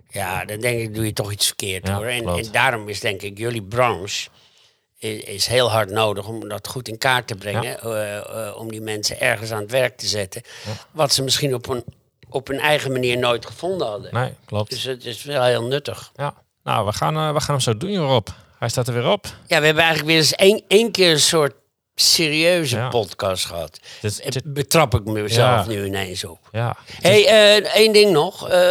[0.09, 2.05] Ja, dan denk ik, doe je toch iets verkeerd Ja, hoor.
[2.05, 4.29] En, en daarom is denk ik jullie branche
[5.03, 7.79] is, is heel hard nodig om dat goed in kaart te brengen.
[7.81, 10.41] eh, eh, om die mensen ergens aan het werk te zetten.
[10.91, 11.83] Wat ze misschien op een,
[12.29, 14.13] op hun eigen manier nooit gevonden hadden.
[14.13, 14.69] Nee, klopt.
[14.69, 16.11] Dus het is wel heel nuttig.
[16.15, 16.33] Ja.
[16.63, 18.27] Nou, we gaan, eh, we gaan hem zo doen, Rob.
[18.59, 19.25] Hij staat er weer op.
[19.47, 21.53] Ja, we hebben eigenlijk weer eens één, één keer een soort
[21.95, 22.89] serieuze Ja.
[22.89, 23.79] podcast gehad.
[24.01, 25.71] Dit- dit- Betrap ik mezelf Ja.
[25.71, 26.39] nu ineens op.
[26.51, 26.75] Ja.
[27.01, 28.49] Hé, hey, eh, één ding nog.
[28.49, 28.61] Eh,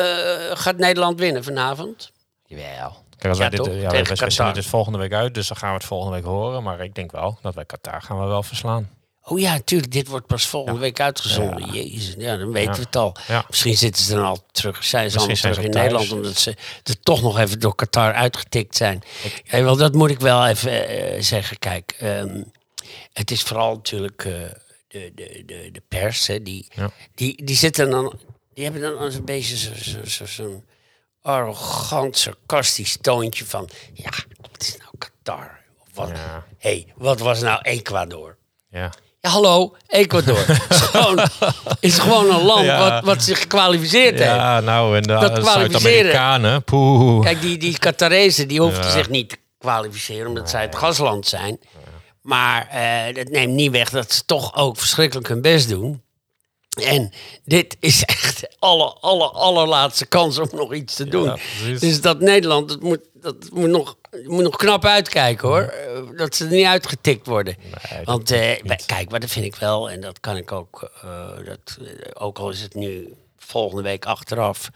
[0.53, 2.13] gaat Nederland winnen vanavond?
[2.47, 3.05] Jawel.
[3.23, 5.75] Kijk, als Ja, wij dit, ja, wij, dit volgende week uit, dus dan gaan we
[5.77, 6.63] het volgende week horen.
[6.63, 8.91] Maar ik denk wel dat wij Qatar gaan we wel verslaan.
[9.25, 9.93] Oh ja, tuurlijk.
[9.93, 11.71] Dit wordt pas volgende week uitgezonden.
[11.73, 12.77] Jezus, ja, dan weten Ja.
[12.79, 13.17] we het al.
[13.29, 13.45] Ja.
[13.49, 14.85] Misschien zitten ze dan al terug.
[14.85, 15.93] Zijn ze Misschien zijn terug in al thuis.
[15.93, 16.25] Nederland.
[16.27, 19.03] Omdat ze er toch nog even door Qatar uitgetikt zijn.
[19.45, 21.59] Ja, wel, dat moet ik wel even eh, zeggen.
[21.59, 22.43] Kijk, ehm,
[23.13, 24.33] het is vooral natuurlijk eh,
[24.89, 26.27] de, de, de, de pers.
[26.27, 26.91] Hè, die, Ja.
[27.15, 28.19] die, die zitten dan...
[28.55, 30.65] Die hebben dan een beetje zo- zo- zo- zo'n
[31.23, 33.69] arrogant, sarcastisch toontje van...
[33.93, 34.11] Ja,
[34.51, 35.61] wat is nou Qatar?
[35.95, 36.45] Wat, Ja.
[36.59, 38.37] hey, wat was nou Ecuador?
[38.71, 38.91] Ja.
[39.21, 40.39] Ja, hallo, Ecuador.
[40.69, 41.21] is, gewoon,
[41.81, 42.91] is gewoon een land Ja.
[42.91, 44.31] wat, wat zich gekwalificeerd heeft.
[44.31, 45.41] Ja, nou, en de.
[45.45, 47.25] Zuid-Amerikanen, poeh.
[47.25, 48.91] Kijk, die, die Qatarezen die hoefden Ja.
[48.91, 51.59] zich niet te kwalificeren omdat zij het gasland zijn.
[52.23, 56.03] Maar eh, dat neemt niet weg dat ze toch ook verschrikkelijk hun best doen.
[56.81, 57.13] En
[57.45, 61.39] dit is echt de aller, aller, allerlaatste kans om nog iets te doen.
[61.81, 65.61] dus dat Nederland, dat moet, dat moet, nog, moet nog knap uitkijken hoor.
[65.61, 67.57] Eh, Dat ze er niet uitgetikt worden.
[67.59, 71.29] Nee, Want eh, kijk, maar dat vind ik wel, en dat kan ik ook, eh,
[71.45, 74.71] dat, eh, ook al is het nu volgende week achteraf,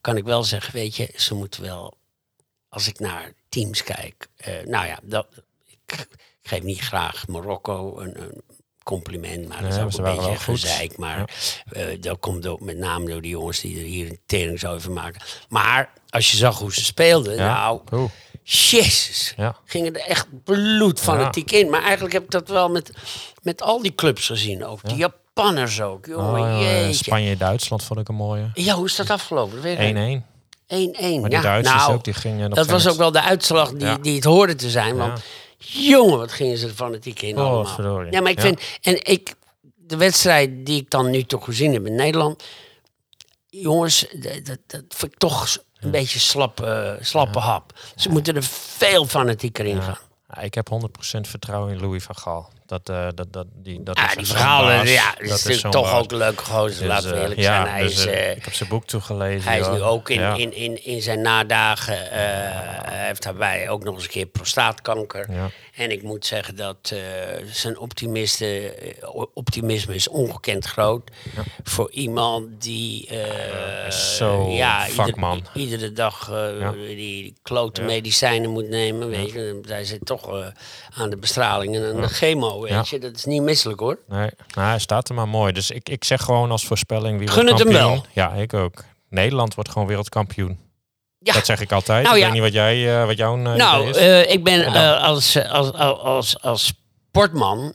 [0.00, 1.94] kan ik wel zeggen, weet je, ze moeten wel,
[2.68, 4.28] als ik naar teams kijk,
[4.64, 5.26] nou ja, dat,
[5.76, 6.06] ik
[6.42, 8.42] geef niet graag Marokko een, een
[8.84, 10.96] compliment, maar dat is ook een beetje gezeik.
[10.98, 11.30] Maar
[11.72, 14.72] eh, dat komt ook met name door die jongens die er hier een tering zo
[14.72, 15.20] over maken.
[15.48, 17.54] Maar als je zag hoe ze speelden, Ja.
[17.54, 18.10] nou, Oeh.
[18.42, 19.34] Jezus.
[19.36, 19.56] Ja.
[19.64, 21.70] Gingen er echt bloedfanatiek in.
[21.70, 22.90] Maar eigenlijk heb ik dat wel met,
[23.42, 24.64] met al die clubs gezien.
[24.66, 26.06] Ook die Japanners ook.
[26.06, 27.04] Jongen, Oh, ja, jeetje.
[27.04, 28.42] Spanje-Duitsland vond ik een mooie.
[28.48, 28.50] 1-1.
[28.54, 29.54] Ja, hoe is dat afgelopen?
[29.54, 30.22] Dat weet ik niet.
[30.66, 31.20] 1-1.
[31.20, 33.86] Maar die ja, Duitsers nou, ook, die gingen Dat was ook wel de uitslag die,
[33.86, 33.96] Ja.
[33.98, 34.96] die het hoorde te zijn.
[34.96, 35.20] Want
[35.66, 37.64] jongen, wat gingen ze er fanatiek in Oh, allemaal.
[37.74, 38.12] verdorie.
[38.12, 38.42] Ja, maar ik Ja.
[38.44, 38.60] vind...
[38.82, 39.34] En ik,
[39.76, 42.42] de wedstrijd die ik dan nu toch gezien heb in Nederland...
[43.48, 47.72] Jongens, dat, dat, dat vind ik toch een beetje slappe, slappe hap.
[47.96, 49.98] Ze moeten er veel fanatieker in gaan.
[50.44, 50.76] Ik heb 100%
[51.20, 52.50] vertrouwen in Louis van Gaal.
[52.66, 56.10] Dat, eh, dat, dat, die, dat Ja, is die verhalen, ja, dat is toch ook
[56.10, 57.74] een leuke gozer, Dus, laten we eh, eerlijk ja, zijn.
[57.74, 59.50] Hij dus, is, eh, ik heb zijn boek toegelezen.
[59.50, 60.34] Hij is nu ook in, Ja.
[60.34, 61.98] in, in, in zijn nadagen.
[62.10, 65.28] hij heeft daarbij ook nog eens een keer prostaatkanker.
[65.74, 66.92] En ik moet zeggen dat
[67.50, 68.74] zijn optimiste,
[69.34, 71.10] optimisme is ongekend groot.
[71.64, 73.08] Voor iemand die.
[73.90, 75.46] zo ja, ieder- vakman.
[75.54, 76.30] iedere dag
[76.86, 79.08] die klote medicijnen moet nemen.
[79.08, 79.60] Weet je.
[79.66, 80.52] Hij zit toch
[80.96, 82.53] aan de bestraling en aan de chemo.
[82.60, 82.84] Weet Ja.
[82.86, 82.98] je.
[82.98, 83.98] Dat is niet misselijk hoor.
[84.08, 85.52] Nee, nou, hij staat er maar mooi.
[85.52, 88.04] Dus ik, ik zeg gewoon als voorspelling wie Gun wordt het hem wel.
[88.12, 88.84] Ja, ik ook.
[89.08, 90.58] Nederland wordt gewoon wereldkampioen.
[91.18, 91.32] Ja.
[91.32, 92.02] Dat zeg ik altijd.
[92.04, 92.26] Nou ik ja.
[92.26, 93.96] weet niet wat, jij, eh, wat jouw eh, Nou, is.
[93.96, 94.66] eh, ik ben
[95.00, 96.72] als, als, als, als
[97.08, 97.74] sportman.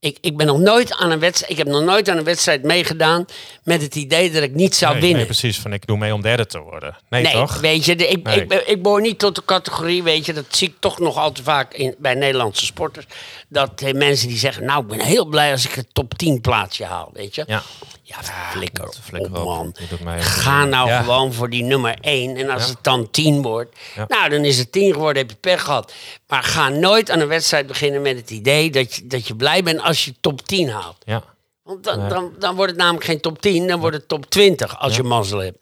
[0.00, 1.52] Ik, ik ben nog nooit aan een wedstrijd.
[1.52, 3.24] Ik heb nog nooit aan een wedstrijd meegedaan
[3.62, 5.18] met het idee dat ik niet zou nee, winnen.
[5.18, 5.58] nee, precies.
[5.60, 6.96] Van ik doe mee om derde te worden.
[7.10, 7.60] Nee, Nee, toch?
[7.60, 8.40] weet je, de- ik, Nee.
[8.44, 11.32] ik, ik behoor niet tot de categorie, weet je, dat zie ik toch nog al
[11.32, 13.06] te vaak in, bij Nederlandse sporters.
[13.48, 16.40] Dat eh, mensen die zeggen, nou, ik ben heel blij als ik het top 10
[16.40, 17.44] plaatsje haal, weet je.
[17.46, 17.62] Ja.
[18.02, 18.16] Ja,
[18.50, 19.44] flikker, dat flikker op, op.
[19.44, 19.74] man.
[20.20, 21.00] Ga nou Ja.
[21.02, 22.36] gewoon voor die nummer 1.
[22.36, 22.68] En als Ja.
[22.68, 24.04] het dan 10 wordt, Ja.
[24.08, 25.92] nou, dan is het 10 geworden, heb je pech gehad.
[26.28, 29.62] Maar ga nooit aan een wedstrijd beginnen met het idee dat je, dat je blij
[29.62, 30.96] bent als je top 10 haalt.
[31.04, 31.22] Ja.
[31.62, 32.08] Want dan, Nee.
[32.08, 35.02] dan, dan wordt het namelijk geen top 10, dan wordt het top 20 als je
[35.02, 35.58] mazzel hebt.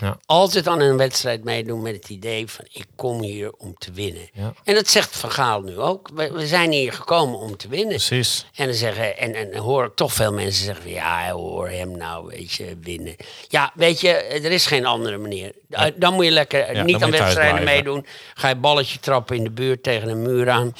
[0.00, 0.16] Ja.
[0.26, 4.28] Altijd aan een wedstrijd meedoen met het idee van ik kom hier om te winnen.
[4.32, 4.52] Ja.
[4.64, 6.10] En dat zegt Van Gaal nu ook.
[6.14, 7.88] We, we zijn hier gekomen om te winnen.
[7.88, 8.46] Precies.
[8.54, 11.96] En dan zeggen, en, en hoor ik toch veel mensen zeggen van ja, hoor hem
[11.96, 13.16] nou, weet je, winnen.
[13.48, 15.52] Ja, weet je, er is geen andere manier.
[15.70, 18.06] Uh, Dan moet je lekker niet aan wedstrijden meedoen.
[18.34, 20.74] Ga je balletje trappen in de buurt tegen een muur aan.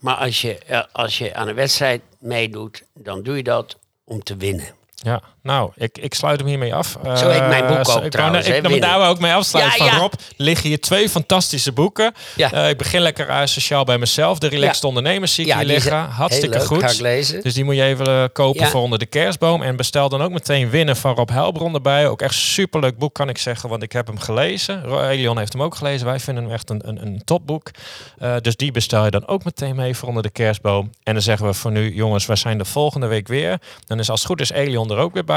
[0.00, 4.22] Maar als je, eh, als je aan een wedstrijd meedoet, dan doe je dat om
[4.22, 4.74] te winnen.
[4.94, 6.98] Ja, nou, ik, ik sluit hem hiermee af.
[7.16, 9.88] Zo heet mijn boek Eh, ook ik trouwens, Ik wil daar ook mee afsluiten Ja,
[9.88, 10.02] van ja.
[10.02, 10.12] Rob.
[10.36, 12.12] Liggen hier twee fantastische boeken.
[12.36, 12.52] Ja.
[12.52, 14.38] Eh, ik begin lekker uh, sociaal bij mezelf.
[14.38, 14.84] De Relaxed.
[14.84, 16.04] Ondernemers zie ik Ja, hier liggen.
[16.08, 16.80] Hartstikke leuk, goed.
[16.82, 17.42] ga ik lezen.
[17.42, 19.62] Dus die moet je even eh, kopen voor onder de kerstboom.
[19.62, 22.08] En bestel dan ook meteen Winnen van Rob Helbron erbij.
[22.08, 25.08] Ook echt superleuk boek kan ik zeggen, want ik heb hem gelezen.
[25.08, 26.06] Elion heeft hem ook gelezen.
[26.06, 27.70] Wij vinden hem echt een, een, een topboek.
[28.18, 30.90] Eh, dus die bestel je dan ook meteen mee voor onder de kerstboom.
[31.02, 33.58] En dan zeggen we voor nu, jongens, wij zijn de volgende week weer.
[33.86, 35.28] Dan is als het goed is Elion er ook weer bij.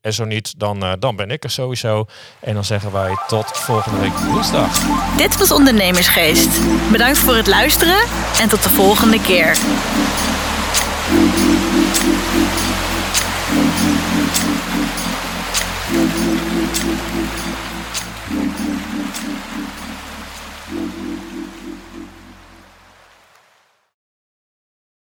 [0.00, 2.06] En zo niet, dan, eh, dan ben ik er sowieso.
[2.40, 4.78] En dan zeggen wij tot volgende week woensdag.
[5.16, 6.60] Dit was Ondernemersgeest.
[6.90, 8.00] Bedankt voor het luisteren
[8.40, 9.58] en tot de volgende keer.